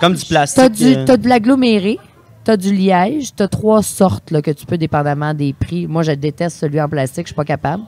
[0.00, 0.56] Comme du plastique.
[0.62, 1.98] T'as du, euh, t'as de l'aggloméré,
[2.44, 5.86] t'as du liège, t'as trois sortes là, que tu peux dépendamment des prix.
[5.86, 7.82] Moi, je déteste celui en plastique, je suis pas capable.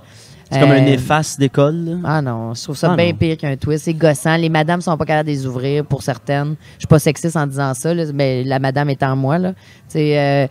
[0.51, 1.77] c'est comme un Euh, efface d'école.
[1.85, 1.97] là.
[2.05, 3.15] Ah non, je trouve ça Ah bien non.
[3.15, 3.85] pire qu'un twist.
[3.85, 4.37] C'est gossant.
[4.37, 6.57] Les madames sont pas capables de les ouvrir pour certaines.
[6.75, 9.39] Je suis pas sexiste en disant ça, là, mais la madame étant moi.
[9.39, 9.53] Là.
[9.89, 10.47] C'est, euh,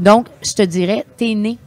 [0.00, 1.58] donc, je te dirais, t'es né.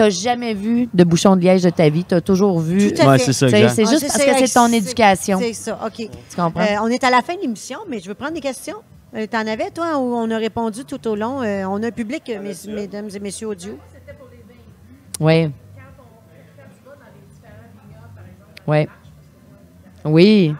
[0.00, 2.04] T'as jamais vu de bouchon de liège de ta vie.
[2.04, 2.90] T'as toujours vu.
[2.94, 3.24] Tout à Ouais, fait.
[3.24, 3.74] c'est ça, Tu sais, exact.
[3.74, 5.38] C'est Ah, juste parce que c'est ton éducation.
[5.38, 5.92] C'est ça, OK.
[5.96, 6.60] Tu comprends?
[6.62, 8.76] Euh, on est à la fin de l'émission, mais je veux prendre des questions.
[9.14, 11.42] Euh, T'en avais, toi, où on a répondu tout au long?
[11.42, 13.78] Euh, on a un public, euh, mes- mesdames et messieurs audio.
[15.20, 15.50] Oui.
[18.66, 18.86] Oui.
[20.06, 20.54] Oui.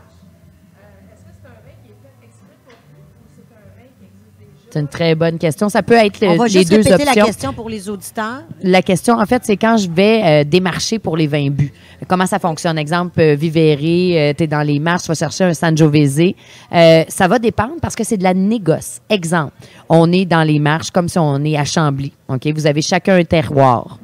[4.73, 5.69] C'est une très bonne question.
[5.69, 7.25] Ça peut être on va le- les juste deux répéter la options.
[7.27, 8.43] question pour les auditeurs.
[8.63, 11.73] La question, en fait, c'est quand je vais euh, démarcher pour les vins bu.
[12.07, 12.79] Comment ça fonctionne?
[12.79, 16.35] Exemple, euh, Vivere, tu es dans les marches, tu vas chercher un Sangiovese.
[16.73, 19.01] Euh, ça va dépendre parce que c'est de la négoce.
[19.09, 19.53] Exemple,
[19.89, 22.13] on est dans les marches comme si on est à Chambly.
[22.29, 22.47] OK?
[22.55, 23.99] Vous avez chacun un terroir.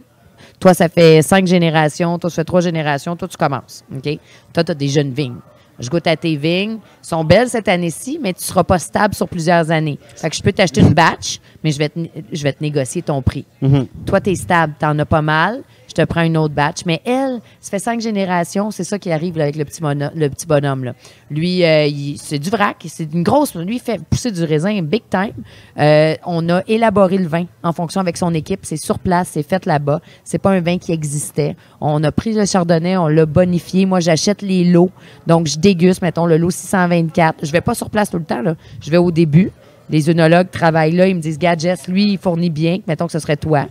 [0.58, 2.18] Toi, ça fait cinq générations.
[2.18, 3.14] Toi, ça fait trois générations.
[3.14, 3.84] Toi, tu commences.
[3.94, 4.18] OK?
[4.52, 5.36] Toi, tu as des jeunes vignes.
[5.78, 6.78] Je goûte à tes vignes.
[6.78, 9.98] Elles sont belles cette année-ci, mais tu ne seras pas stable sur plusieurs années.
[10.16, 11.98] Fait que je peux t'acheter une batch, mais je vais te,
[12.32, 13.44] je vais te négocier ton prix.
[13.60, 13.86] Mhm.
[14.06, 15.62] Toi, tu es stable, tu en as pas mal.
[15.96, 16.80] Je te prends une autre batch.
[16.84, 19.80] Mais elle, ça fait cinq générations, c'est ça qui arrive avec le petit,
[20.46, 20.92] bonhomme.
[21.30, 21.88] Lui, euh,
[22.18, 23.54] c'est du vrac, c'est une grosse.
[23.54, 25.32] Lui, fait pousser du raisin big time.
[25.78, 28.60] Euh, on a élaboré le vin en fonction avec son équipe.
[28.64, 30.00] C'est sur place, c'est fait là-bas.
[30.22, 31.56] C'est pas un vin qui existait.
[31.80, 33.86] On a pris le chardonnay, on l'a bonifié.
[33.86, 34.90] Moi, j'achète les lots.
[35.26, 37.46] Donc, je déguste, mettons, le lot 624.
[37.46, 38.42] Je vais pas sur place tout le temps.
[38.82, 39.50] Je vais au début.
[39.88, 41.06] Les œnologues travaillent là.
[41.06, 42.80] Ils me disent, Gadgets, lui, il fournit bien.
[42.86, 43.66] Mettons que ce serait toi.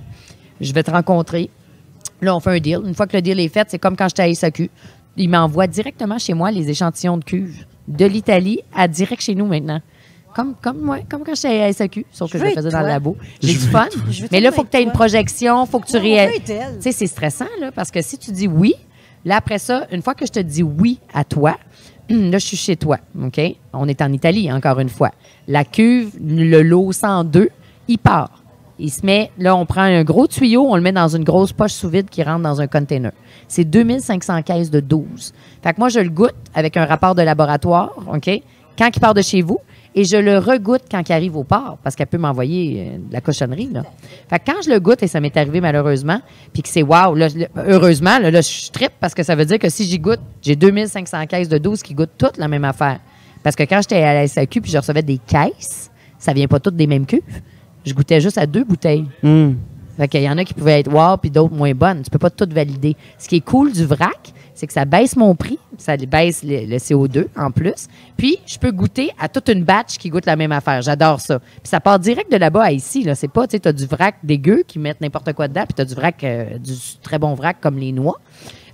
[0.60, 1.52] Je vais te rencontrer.
[2.26, 2.80] Là, on fait un deal.
[2.84, 4.72] Une fois que le deal est fait, c'est comme quand j'étais à SAQ.
[5.16, 9.46] Il m'envoie directement chez moi les échantillons de cuve de l'Italie à direct chez nous
[9.46, 9.80] maintenant.
[10.36, 12.88] Comme, comme, ouais, comme quand j'étais à SAQ, sauf que Je le faisais dans le
[12.88, 13.16] labo.
[13.42, 13.88] J'ai du fun.
[14.32, 16.32] Mais là, il faut que tu aies une projection, il faut que tu elle.
[16.42, 16.52] Tu
[16.82, 18.74] sais, c'est stressant, là, parce que si tu dis oui,
[19.24, 21.58] là, après ça, une fois que je te dis oui à toi,
[22.10, 23.40] là, je suis chez toi, OK?
[23.72, 25.12] On est en Italie, encore une fois.
[25.48, 27.50] La cuve, le lot 102,
[27.88, 28.44] il part.
[28.78, 31.54] Il se met, là, on prend un gros tuyau, on le met dans une grosse
[31.54, 33.12] poche sous vide qui rentre dans un container.
[33.48, 35.34] C'est 2500 caisses de 12.
[35.64, 38.30] Fait que moi, je le goûte avec un rapport de laboratoire, OK?
[38.78, 39.60] Quand il part de chez vous,
[39.98, 43.14] et je le regoute quand il arrive au port, parce qu'elle peut m'envoyer euh, de
[43.14, 43.84] la cochonnerie, là.
[44.30, 46.20] Fait que quand je le goûte, et ça m'est arrivé malheureusement,
[46.52, 47.30] puis que c'est wow, là,
[47.66, 50.58] heureusement, là, là, je trippe parce que ça veut dire que si j'y goûte, j'ai
[50.58, 53.00] 2500 caisses de 12 qui goûtent toutes la même affaire.
[53.42, 56.60] Parce que quand j'étais à la SAQ puis je recevais des caisses, ça vient pas
[56.60, 57.22] toutes des mêmes cuves.
[57.86, 59.06] Je goûtais juste à deux bouteilles.
[59.24, 59.54] Hmm.
[59.98, 62.02] Fait qu'il y en a qui pouvaient être wow puis d'autres moins bonnes.
[62.02, 62.96] Tu peux pas toutes valider.
[63.18, 66.66] Ce qui est cool du vrac, c'est que ça baisse mon prix, ça baisse le,
[66.66, 67.88] le CO2 en plus.
[68.18, 70.82] Puis je peux goûter à toute une batch qui goûte la même affaire.
[70.82, 71.40] J'adore ça.
[71.40, 73.04] Puis ça part direct de là-bas à ici.
[73.04, 73.16] Là.
[73.16, 75.86] C'est pas, tu sais, t'as du vrac dégueu qui mettent n'importe quoi dedans, puis t'as
[75.86, 78.20] du vrac, euh, du très bon vrac comme les noix.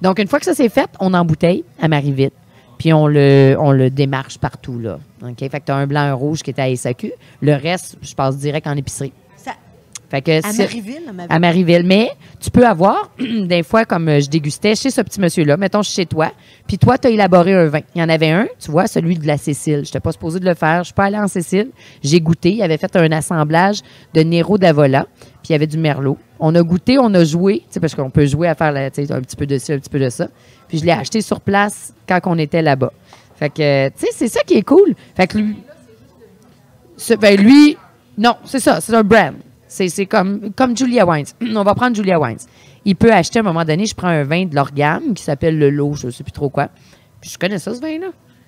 [0.01, 2.33] Donc une fois que ça c'est fait, on embouteille à Marivite.
[2.81, 4.97] Puis on le, on le démarche partout, là.
[5.21, 5.37] OK?
[5.37, 7.13] Fait que t'as un blanc, un rouge qui était à SAQ.
[7.39, 9.13] Le reste, je passe direct en épicerie.
[10.11, 11.83] Ça- Fait que à Marieville, à Marieville.
[11.85, 15.81] Mais tu peux avoir, des fois, comme euh, je dégustais chez ce petit monsieur-là, mettons
[15.83, 16.31] chez toi,
[16.67, 17.79] puis toi, tu as élaboré un vin.
[17.95, 19.75] Il y en avait un, tu vois, celui de la Cécile.
[19.77, 20.79] Je n'étais pas supposée de le faire.
[20.79, 21.69] Je suis pas allée en Cécile.
[22.03, 22.51] J'ai goûté.
[22.51, 23.79] Il avait fait un assemblage
[24.13, 26.17] de Nero d'Avola, puis il y avait du Merlot.
[26.39, 29.35] On a goûté, on a joué, parce qu'on peut jouer à faire la- un petit
[29.37, 30.27] peu de ci, un petit peu de ça.
[30.67, 32.91] Puis je l'ai acheté sur place quand on était là-bas.
[33.37, 34.93] Fait que, tu sais, c'est ça qui est cool.
[35.15, 35.55] Fait que lui,
[36.97, 37.77] ce- ben lui,
[38.17, 39.33] non, c'est ça, c'est un brand.
[39.71, 41.27] C'est comme, Julia Wines.
[41.55, 42.39] On va prendre Julia Wines.
[42.83, 45.57] Il peut acheter à un moment donné, je prends un vin de l'organe qui s'appelle
[45.57, 46.67] le lot, je ne sais plus trop quoi.
[47.21, 48.07] Puis je connais ça, ce vin-là.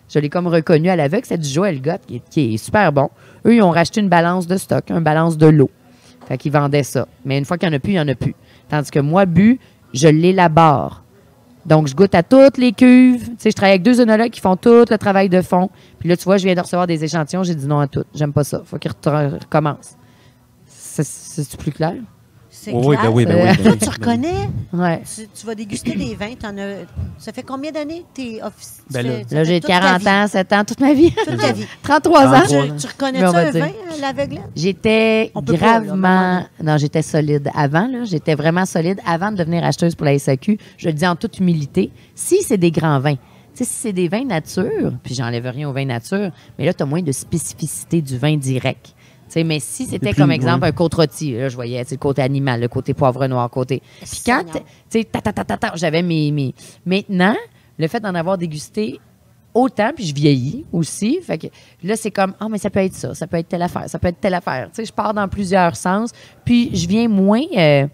[0.10, 1.24] Je l'ai comme reconnu à l'aveugle.
[1.26, 3.10] C'est du Joël Gott qui est, super bon.
[3.46, 5.70] Eux, ils ont racheté une balance de stock, une balance de l'eau.
[6.28, 7.08] Fait qu'ils vendaient ça.
[7.24, 8.36] Mais une fois qu'il n'y en a plus, il n'y en a plus.
[8.68, 9.60] Tandis que moi, bu,
[9.94, 11.04] je l'élabore.
[11.66, 13.30] Donc, je goûte à toutes les cuves.
[13.40, 15.70] Tu je travaille avec deux œnologues qui font tout le travail de fond.
[16.00, 17.44] Puis là, tu vois, je viens de recevoir des échantillons.
[17.44, 18.08] J'ai dit non à toutes.
[18.14, 18.62] J'aime pas ça.
[18.66, 19.96] Faut qu'ils re- recommencent.
[21.02, 21.96] C'est- plus clair?
[22.56, 23.02] C'est Oui, clair.
[23.02, 23.88] ben oui, ben oui, ben oui, tu ben oui.
[23.98, 24.50] reconnais?
[24.72, 25.02] Ouais.
[25.16, 26.34] Tu, tu vas déguster des vins.
[26.44, 26.86] as-
[27.18, 28.84] ça fait combien d'années que tu es officier?
[28.92, 31.12] Ben là- Là, j'ai 40 ans, 7 ans, toute ma vie.
[31.12, 31.66] Toute ta vie.
[31.84, 32.32] 33 ans.
[32.44, 32.64] 33.
[32.68, 33.66] Tu, tu reconnais ça, un dire.
[33.66, 34.42] vin à l'aveuglette?
[34.56, 36.46] J'étais pas, gravement.
[36.64, 37.88] non, j'étais solide avant.
[37.88, 38.04] là.
[38.04, 40.60] J'étais vraiment solide avant de devenir acheteuse pour la SAQ.
[40.78, 41.92] Je le dis en toute humilité.
[42.14, 43.16] Si c'est des grands vins,
[43.56, 46.84] tu si c'est des vins nature, puis j'enlève rien au vin nature, mais là, tu
[46.84, 48.94] as moins de spécificité du vin direct.
[49.38, 50.70] Mais si c'était comme exemple ouais.
[50.70, 53.82] un côte rôti, là, je voyais le côté animal, le côté poivre noir, côté.
[54.00, 54.60] Puis quand, tu
[54.90, 56.54] sais, ta, ta, ta, ta, ta, j'avais mes, mes.
[56.86, 57.36] Maintenant,
[57.78, 59.00] le fait d'en avoir dégusté
[59.54, 61.20] autant, puis je vieillis aussi.
[61.22, 61.48] Fait que
[61.84, 64.00] là, c'est comme, ah, mais ça peut être ça, ça peut être telle affaire, ça
[64.00, 64.68] peut être telle affaire.
[64.70, 66.12] Tu sais, je pars dans plusieurs sens,
[66.44, 67.44] puis je viens moins.
[67.58, 67.88] euh,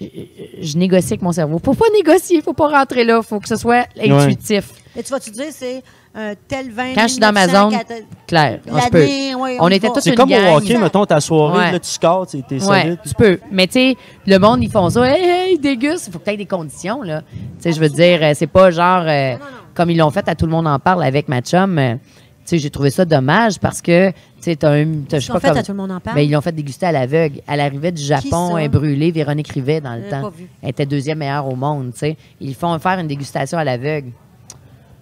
[0.00, 1.60] je, négocie avec mon cerveau.
[1.62, 5.30] Faut pas négocier, faut pas rentrer là, faut que ce soit intuitif, Et tu vas-tu
[5.30, 5.82] dire, c'est
[6.14, 6.92] un tel vin.
[6.94, 7.80] Quand je suis dans ma 1900, zone,
[8.26, 8.60] clair.
[8.70, 8.98] On peut.
[9.04, 10.54] Ouais, On y était tous C'est comme gang.
[10.54, 11.72] au hockey, mettons, ta soirée, Ouais.
[11.72, 12.98] là, tu scores, t'es Ouais, solide.
[13.06, 13.38] tu peux.
[13.52, 13.96] Mais tu sais,
[14.26, 15.02] le monde, ils font ça.
[15.08, 16.08] Hey, hey, ils dégustent.
[16.08, 17.22] Il faut peut-être des conditions, là.
[17.30, 19.36] Tu sais, je veux dire, euh, c'est pas genre euh,
[19.74, 21.78] comme ils l'ont fait à Tout le monde en parle avec ma chum.
[21.78, 21.94] euh,
[22.50, 24.86] sais, j'ai trouvé ça dommage parce que, tu sais, t'as un.
[25.08, 26.16] t'as- Je sais Ils pas fait comme- à Tout le monde en parle?
[26.16, 27.40] Ben, ils l'ont fait déguster à l'aveugle.
[27.48, 30.22] Elle arrivait du Japon, elle est brûlée, Véronique Rivet dans le temps.
[30.22, 30.46] pas vu.
[30.62, 32.16] Elle était deuxième meilleure au monde, tu sais.
[32.40, 34.10] Ils font faire une dégustation à l'aveugle.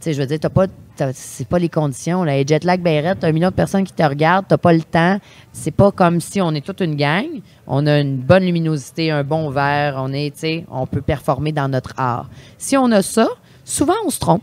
[0.01, 2.22] Tu sais, je veux dire, t'as pas, t'as- c'est pas les conditions.
[2.22, 2.38] Là.
[2.38, 5.18] Et Jetlag Barrett, t'as un million de personnes qui te regardent, t'as pas le temps.
[5.53, 7.24] C'est pas comme si on est toute une gang.
[7.66, 11.51] On a une bonne luminosité, un bon verre, on est, tu sais, on peut performer
[11.51, 12.28] dans notre art.
[12.59, 13.26] Si on a ça,
[13.64, 14.42] souvent on se trompe.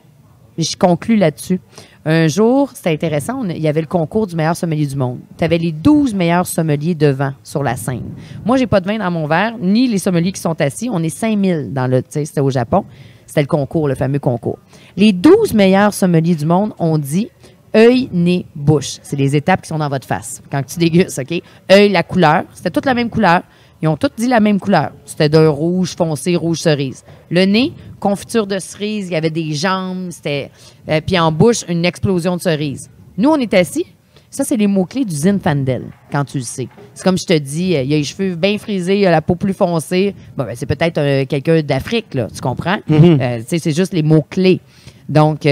[0.58, 1.60] Je conclus là-dessus.
[2.06, 5.20] Un jour, c'était intéressant, il y avait le concours du meilleur sommelier du monde.
[5.38, 8.14] Tu avais les 12 meilleurs sommeliers devant sur la scène.
[8.46, 10.88] Moi, j'ai pas de vin dans mon verre, ni les sommeliers qui sont assis.
[10.92, 12.86] On est 5000 dans le, tu sais, c'était au Japon.
[13.26, 14.60] C'était le concours, le fameux concours.
[14.96, 17.30] Les 12 meilleurs sommeliers du monde ont dit
[17.76, 19.00] œil, nez, bouche.
[19.02, 21.42] C'est les étapes qui sont dans votre face quand tu dégustes, OK?
[21.72, 22.44] Œil, la couleur.
[22.54, 23.42] C'était toute la même couleur.
[23.82, 24.92] Ils ont tous dit la même couleur.
[25.06, 27.04] C'était d'un rouge foncé, rouge cerise.
[27.30, 30.50] Le nez, confiture de cerise, il y avait des jambes, c'était.
[30.90, 32.90] euh, puis en bouche, une explosion de cerise.
[33.18, 33.86] Nous, on est assis.
[34.30, 36.68] Ça, c'est les mots-clés du Zinfandel, quand tu le sais.
[36.94, 39.22] C'est comme je te dis, euh, il a les cheveux bien frisés, il a la
[39.22, 40.14] peau plus foncée.
[40.36, 42.80] Bon, ben, c'est peut-être euh, quelqu'un d'Afrique, là, tu comprends?
[42.88, 44.60] Sais, c'est juste les mots-clés.
[45.08, 45.48] Donc,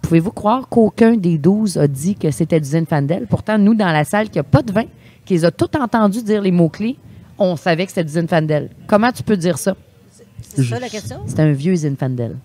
[0.00, 3.26] pouvez-vous croire qu'aucun des douze a dit que c'était du Zinfandel?
[3.26, 4.84] Pourtant, nous, dans la salle, qui n'a pas de vin,
[5.24, 6.96] qui les a tout entendus dire les mots-clés,
[7.42, 8.70] on savait que c'était du Zinfandel.
[8.86, 9.76] Comment tu peux dire ça?
[10.40, 11.18] C'est ça la question?
[11.26, 12.36] C'est un vieux Zinfandel.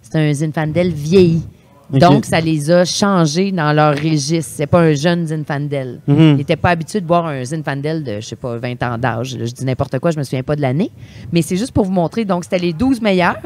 [0.00, 1.42] C'est un Zinfandel vieilli.
[1.90, 4.52] Donc, ça les a changés dans leur registre.
[4.56, 6.00] C'est pas un jeune Zinfandel.
[6.06, 6.18] Mhm.
[6.18, 9.36] Ils n'étaient pas habitués de boire un Zinfandel de, je sais pas, 20 ans d'âge.
[9.38, 10.90] Je dis n'importe quoi, je me souviens pas de l'année.
[11.32, 12.24] Mais c'est juste pour vous montrer.
[12.24, 13.40] Donc, c'était les 12 meilleurs.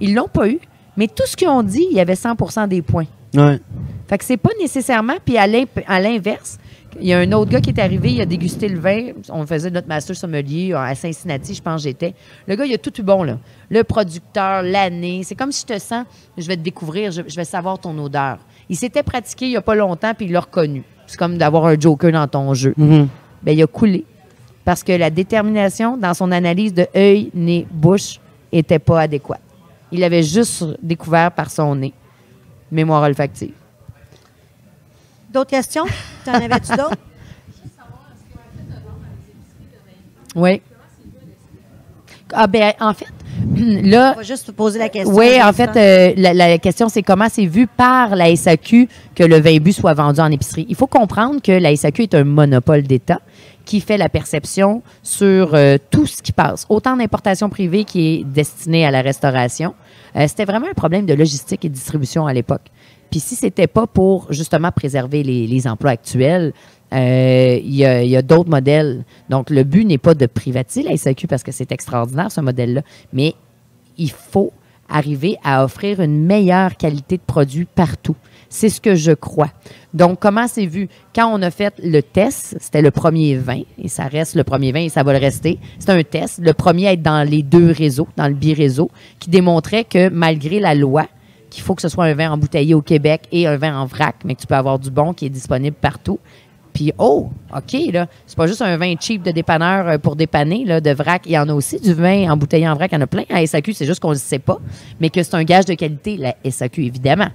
[0.00, 0.58] Ils l'ont pas eu.
[0.96, 3.06] Mais tout ce qu'ils ont dit, il y avait 100% des points.
[3.34, 3.60] Ouais.
[4.08, 5.14] Fait que c'est pas nécessairement.
[5.24, 6.58] Puis à l'inverse,
[7.00, 9.12] il y a un autre gars qui est arrivé, il a dégusté le vin.
[9.30, 12.14] On faisait notre master sommelier à Cincinnati, je pense que j'étais.
[12.46, 13.38] Le gars, il a tout eu bon, là.
[13.70, 15.22] Le producteur, l'année.
[15.24, 16.04] C'est comme si je te sens,
[16.36, 18.38] je vais te découvrir, je, je vais savoir ton odeur.
[18.68, 20.82] Il s'était pratiqué il y a pas longtemps, puis il l'a reconnu.
[21.06, 22.74] C'est comme d'avoir un joker dans ton jeu.
[22.76, 23.08] Mhm.
[23.42, 24.04] Ben, il a coulé.
[24.64, 28.20] Parce que la détermination dans son analyse de œil, nez, bouche
[28.52, 29.40] était pas adéquate.
[29.90, 31.92] Il l'avait juste découvert par son nez.
[32.70, 33.52] Mémoire olfactive.
[35.32, 35.84] D'autres questions?
[36.24, 36.96] T'en avais-tu d'autres?
[40.34, 40.62] Oui.
[42.34, 43.06] Ah ben, en fait,
[43.82, 45.14] là, On va juste te poser la question.
[45.14, 49.22] oui, en fait, euh, la, la question, c'est comment c'est vu par la SAQ que
[49.24, 50.64] le vin bu soit vendu en épicerie?
[50.68, 53.20] Il faut comprendre que la SAQ est un monopole d'État
[53.66, 58.24] qui fait la perception sur euh, tout ce qui passe, autant d'importation privée qui est
[58.24, 59.74] destinée à la restauration.
[60.16, 62.62] Euh, C'était vraiment un problème de logistique et de distribution à l'époque.
[63.12, 66.54] Puis si c'était pas pour justement préserver les, emplois actuels,
[66.94, 69.04] euh, il y a, d'autres modèles.
[69.28, 72.80] Donc le but n'est pas de privatiser la SAQ parce que c'est extraordinaire ce modèle-là,
[73.12, 73.34] mais
[73.98, 74.50] il faut
[74.88, 78.16] arriver à offrir une meilleure qualité de produit partout.
[78.48, 79.50] C'est ce que je crois.
[79.92, 80.88] Donc, comment c'est vu?
[81.14, 84.72] Quand on a fait le test, c'était le premier vin, et ça reste le premier
[84.72, 85.58] vin et ça va le rester.
[85.78, 89.28] C'est un test, le premier à être dans les deux réseaux, dans le bi-réseau, qui
[89.28, 91.06] démontrait que malgré la loi,
[91.52, 94.16] qu'il faut que ce soit un vin embouteillé au Québec et un vin en vrac,
[94.24, 96.18] mais que tu peux avoir du bon qui est disponible partout,
[96.74, 100.64] Puis, oh, OK, là, c'est pas juste un vin cheap de dépanneur euh, pour dépanner,
[100.64, 101.20] là, de vrac.
[101.26, 103.24] Il y en a aussi du vin embouteillé en vrac, il y en a plein
[103.28, 104.56] à SAQ, c'est juste qu'on ne le sait pas,
[104.98, 107.28] mais que c'est un gage de qualité, la SAQ, évidemment.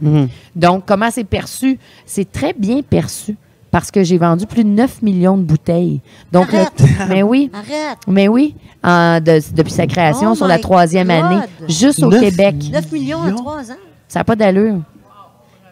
[0.55, 1.77] Donc, comment c'est perçu?
[2.07, 3.35] C'est très bien perçu
[3.69, 6.01] parce que j'ai vendu plus de 9 millions de bouteilles.
[6.31, 6.65] Donc, le-
[7.09, 7.99] mais oui, Arrête!
[8.07, 11.15] mais oui, de- depuis sa création Oh sur la troisième God!
[11.15, 12.55] année, juste au Québec.
[12.71, 13.75] 9 millions en 3 ans?
[14.07, 14.81] Ça n'a pas d'allure.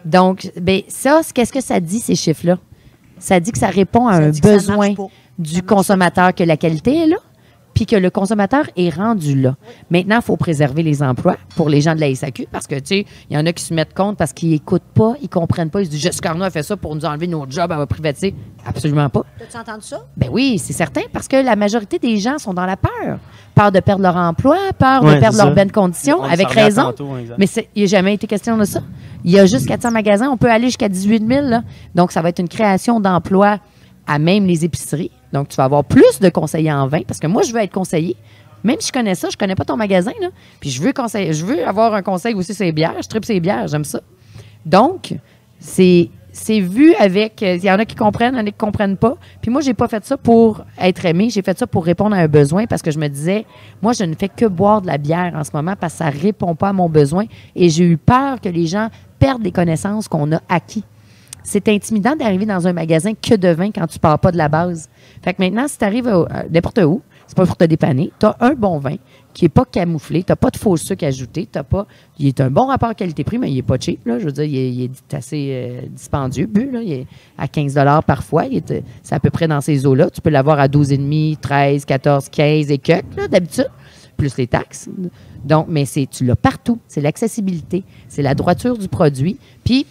[0.04, 2.58] Donc, ben, ça, qu'est-ce que ça dit, ces chiffres-là?
[3.18, 4.94] Ça dit que ça répond à Ça un besoin
[5.38, 7.16] du consommateur, que la qualité est là,
[7.76, 9.54] puis que le consommateur est rendu là.
[9.90, 12.80] Maintenant, il faut préserver les emplois pour les gens de la SAQ parce que, tu
[12.86, 15.68] sais, il y en a qui se mettent compte parce qu'ils n'écoutent pas, ils comprennent
[15.68, 15.82] pas.
[15.82, 17.86] Ils se disent, Jessica Arnaud a fait ça pour nous enlever nos jobs, elle va
[17.86, 18.34] privatiser.
[18.64, 19.24] Absolument pas.
[19.38, 20.06] T'as-tu entendu ça?
[20.16, 23.18] Ben oui, c'est certain, parce que la majorité des gens sont dans la peur.
[23.54, 26.84] Peur de perdre leur emploi, peur Ouais, de perdre leurs bonnes conditions, On avec raison.
[26.84, 27.10] tantôt.
[27.36, 28.80] Mais il n'a jamais été question de ça.
[29.22, 31.46] Il y a juste 400 magasins, on peut aller jusqu'à 18 000.
[31.46, 31.62] là.
[31.94, 33.58] Donc, ça va être une création d'emplois
[34.06, 35.10] à même les épiceries.
[35.32, 37.72] Donc, tu vas avoir plus de conseillers en vin, parce que moi, je veux être
[37.72, 38.16] conseiller.
[38.64, 40.28] Même si je connais ça, je connais pas ton magasin, là.
[40.60, 42.94] Puis je veux conseiller, je veux avoir un conseil aussi sur les bières.
[43.02, 44.00] Je tripe ces bières, j'aime ça.
[44.64, 45.14] Donc,
[45.58, 46.10] c'est
[46.60, 47.42] vu avec.
[47.42, 49.16] euh, Il y en a qui comprennent, il y en a qui comprennent pas.
[49.40, 51.30] Puis moi, j'ai pas fait ça pour être aimé.
[51.30, 53.46] J'ai fait ça pour répondre à un besoin parce que je me disais,
[53.82, 56.10] moi, je ne fais que boire de la bière en ce moment parce que ça
[56.10, 57.26] répond pas à mon besoin.
[57.54, 60.84] Et j'ai eu peur que les gens perdent les connaissances qu'on a acquis.
[61.46, 64.48] C'est intimidant d'arriver dans un magasin que de vin quand tu pars pas de la
[64.48, 64.88] base.
[65.22, 66.12] Fait que maintenant, si tu arrives
[66.50, 68.96] n'importe où, c'est pas pour te dépanner, tu as un bon vin
[69.32, 71.86] qui est pas camouflé, tu pas de faux sucre ajouté, t'as pas
[72.18, 74.44] il est un bon rapport qualité-prix mais il est pas cheap là, je veux dire
[74.44, 77.06] il est, assez euh, dispendieux, là, il est
[77.38, 80.58] à 15 dollars parfois, euh, c'est à peu près dans ces eaux-là, tu peux l'avoir
[80.58, 83.70] à 12,5, 13, 14, 15 et quelques d'habitude
[84.16, 84.88] plus les taxes.
[85.44, 89.86] Donc mais c'est tu l'as partout, c'est l'accessibilité, c'est la droiture du produit, puis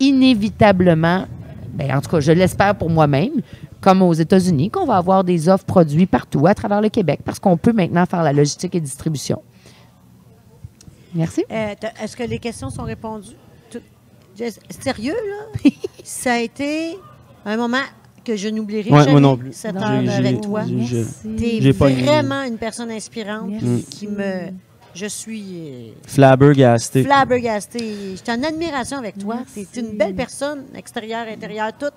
[0.00, 1.26] inévitablement,
[1.74, 3.40] ben, en tout cas, je l'espère pour moi-même,
[3.80, 7.38] comme aux États-Unis, qu'on va avoir des offres produits partout à travers le Québec parce
[7.38, 9.42] qu'on peut maintenant faire la logistique et distribution.
[11.14, 11.44] Merci.
[11.50, 13.36] Euh, Est-ce que les questions sont répondues?
[14.82, 15.70] Sérieux, là?
[16.04, 16.98] ça a été
[17.44, 17.78] un moment
[18.24, 19.12] que je n'oublierai Ouais, jamais.
[19.12, 19.52] moi non plus.
[19.52, 20.62] Cette Non, heure j'ai- avec toi.
[20.66, 23.86] j'ai- vraiment une personne inspirante Merci.
[23.88, 24.50] qui me...
[24.98, 27.04] Je suis euh, Flabbergasté.
[27.04, 27.94] flabbergastée.
[28.12, 29.36] Je suis en admiration avec toi.
[29.52, 31.92] Tu es une belle personne, extérieure, intérieure, toute.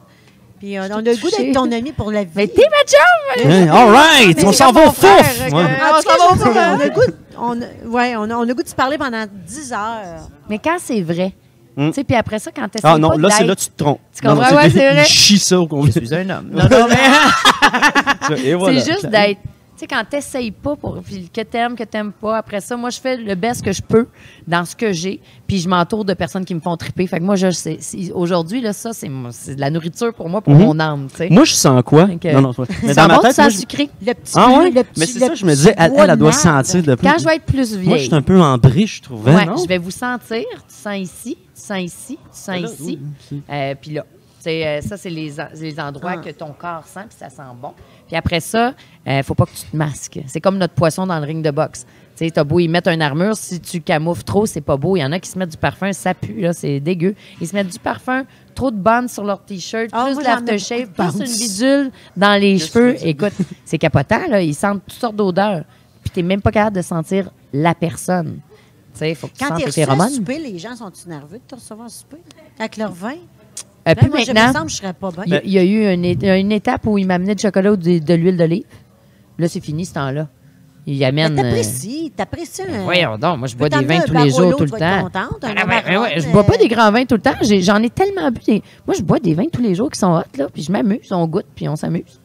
[0.59, 2.31] Puis on a le goût d'être ton ami pour la vie.
[2.35, 3.49] Mais t'es ma chum!
[3.49, 5.49] Hein, all right, on s'en va au fouf.
[5.51, 8.67] on a le goût de- on a- ouais, on a, on a le goût de
[8.67, 10.27] se parler pendant 10 heures.
[10.49, 11.33] Mais quand c'est vrai,
[11.77, 13.69] tu sais, puis après ça, quand t'essayes Ah non, pas là, c'est là que tu
[13.69, 14.01] te trompes.
[14.13, 14.43] Tu comprends?
[14.43, 15.05] Non, non, Ouais, c'est vrai.
[15.05, 15.85] Chie ça au.
[15.85, 16.49] Je suis un homme.
[16.51, 18.55] Non, non, mais...
[18.55, 18.81] Voilà.
[18.81, 19.39] C'est juste d'être.
[19.79, 22.89] Tu sais, quand t'essayes pas, pour, puis que t'aimes, que t'aimes pas, après ça, moi,
[22.89, 24.07] je fais le best que je peux
[24.45, 27.07] dans ce que j'ai, puis je m'entoure de personnes qui me font triper.
[27.07, 30.27] Fait que moi, je sais, c'est- aujourd'hui, là, ça, c'est c'est de la nourriture pour
[30.27, 30.59] moi, pour Mhm.
[30.65, 31.29] mon âme, tu sais.
[31.29, 32.07] Moi, je sens quoi?
[32.07, 33.89] Non, non, c'est pas- Mais Ça dans ma tête, moi, je- sucré.
[34.05, 34.69] Le petit Ah ouais?
[34.69, 37.07] le petit- Mais c'est le ça, je me disais, elle, doit sentir de plus.
[37.07, 37.87] Quand je vais être plus vieille.
[37.87, 39.55] Moi, je suis un peu en brie, je trouvais, Ouais, non?
[39.55, 40.43] je vais vous sentir.
[40.67, 42.99] Tu sens ici, tu sens ici, tu sens Là, ici.
[43.31, 44.05] oui, Euh, puis là,
[44.39, 46.17] c'est, euh, ça, c'est les, les endroits Ah.
[46.17, 47.73] que ton corps sent, puis ça sent bon.
[48.07, 48.73] Puis après ça,
[49.05, 50.19] il faut pas que tu te masques.
[50.27, 51.85] C'est comme notre poisson dans le ring de boxe.
[52.15, 54.97] Tu sais, t'as beau y mettre une armure, si tu camoufles trop, c'est pas beau.
[54.97, 57.15] Il y en a qui se mettent du parfum, ça pue, là, c'est dégueu.
[57.39, 58.23] Ils se mettent du parfum,
[58.55, 62.95] trop de bandes sur leur T-shirt, Ah, plus l'aftershave, plus une bidule dans les cheveux.
[63.05, 63.31] Écoute,
[63.65, 64.41] c'est capotant, là.
[64.41, 65.63] Ils sentent toutes sortes d'odeurs.
[66.01, 68.39] Puis t'es même pas capable de sentir la personne.
[68.93, 70.09] Tu sais, il faut que tu Quand tu phéromones.
[70.09, 72.17] souper, les gens sont-ils nerveux de te recevoir souper?
[72.57, 73.15] Avec leur vin?
[73.89, 75.23] Euh, Ben, puis moi, je me maintenant, semble je serais pas bien.
[75.25, 77.75] il y, a- il y a eu une, étape où il m'amenait du chocolat ou
[77.75, 78.65] de, de l'huile d'olive.
[79.37, 80.27] Là, c'est fini ce temps-là.
[80.85, 81.33] Il amène.
[81.33, 82.83] euh, t'apprécies, t'apprécies un...
[82.83, 85.09] Voyons donc, moi je bois des vins tous les jours, tout le temps.
[85.13, 87.35] Ah, ben, ben ouais, je euh, bois pas des grands vins tout le temps.
[87.41, 88.39] J'ai- J'en ai tellement bu.
[88.45, 90.71] des- Moi, je bois des vins tous les jours qui sont hot, là, puis je
[90.71, 92.19] m'amuse, on goûte, puis on s'amuse.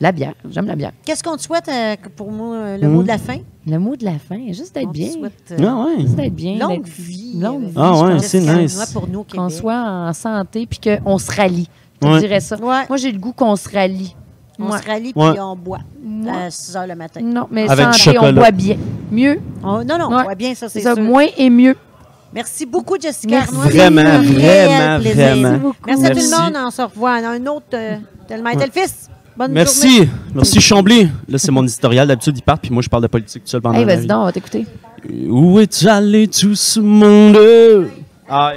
[0.00, 0.92] La bière, j'aime la bière.
[1.04, 2.94] Qu'est-ce qu'on te souhaite euh, pour moi, euh, le Mhm.
[2.94, 3.38] mot de la fin?
[3.66, 5.10] Le mot de la fin, juste d'être bien.
[5.10, 6.02] souhaite, euh, Ah ouais.
[6.02, 6.56] Juste d'être bien.
[6.56, 7.32] longue vie.
[7.40, 8.90] Longue euh, vie, Ah je ouais, c'est nice.
[8.92, 11.68] Pour nous au Qu'on soit en santé, puis qu'on se rallie.
[12.00, 12.20] Je Ouais.
[12.20, 12.56] dirais ça.
[12.56, 12.84] Ouais.
[12.88, 14.14] Moi, j'ai le goût qu'on se rallie.
[14.60, 15.32] On se rallie Ouais.
[15.32, 15.78] puis on boit
[16.28, 17.20] à 6 heures le matin.
[17.22, 18.76] Non, mais Avec santé, on boit bien.
[19.10, 20.16] Mieux, On- non, non, Ouais.
[20.20, 20.96] on voit bien ça, c'est sûr.
[21.00, 21.76] moins et mieux.
[22.32, 23.54] Merci beaucoup, Jessica Merci.
[23.54, 23.64] Arnois.
[23.70, 25.72] Vraiment, vraiment, vraiment.
[25.86, 26.56] Merci, à tout le monde.
[26.66, 27.96] On se revoit dans un autre euh,
[28.28, 29.08] Tellement et tel fils.
[29.38, 29.60] Bonne journée.
[29.60, 30.08] Merci.
[30.34, 31.08] Merci, Chambly.
[31.28, 32.08] Là, c'est mon éditorial.
[32.08, 34.06] D'habitude, il part, puis moi, je parle de politique tout seul pendant Hey, la vas-y
[34.06, 34.66] donc, on va t'écouter.
[35.28, 37.38] Où est allé tout ce monde?
[38.28, 38.54] Ah.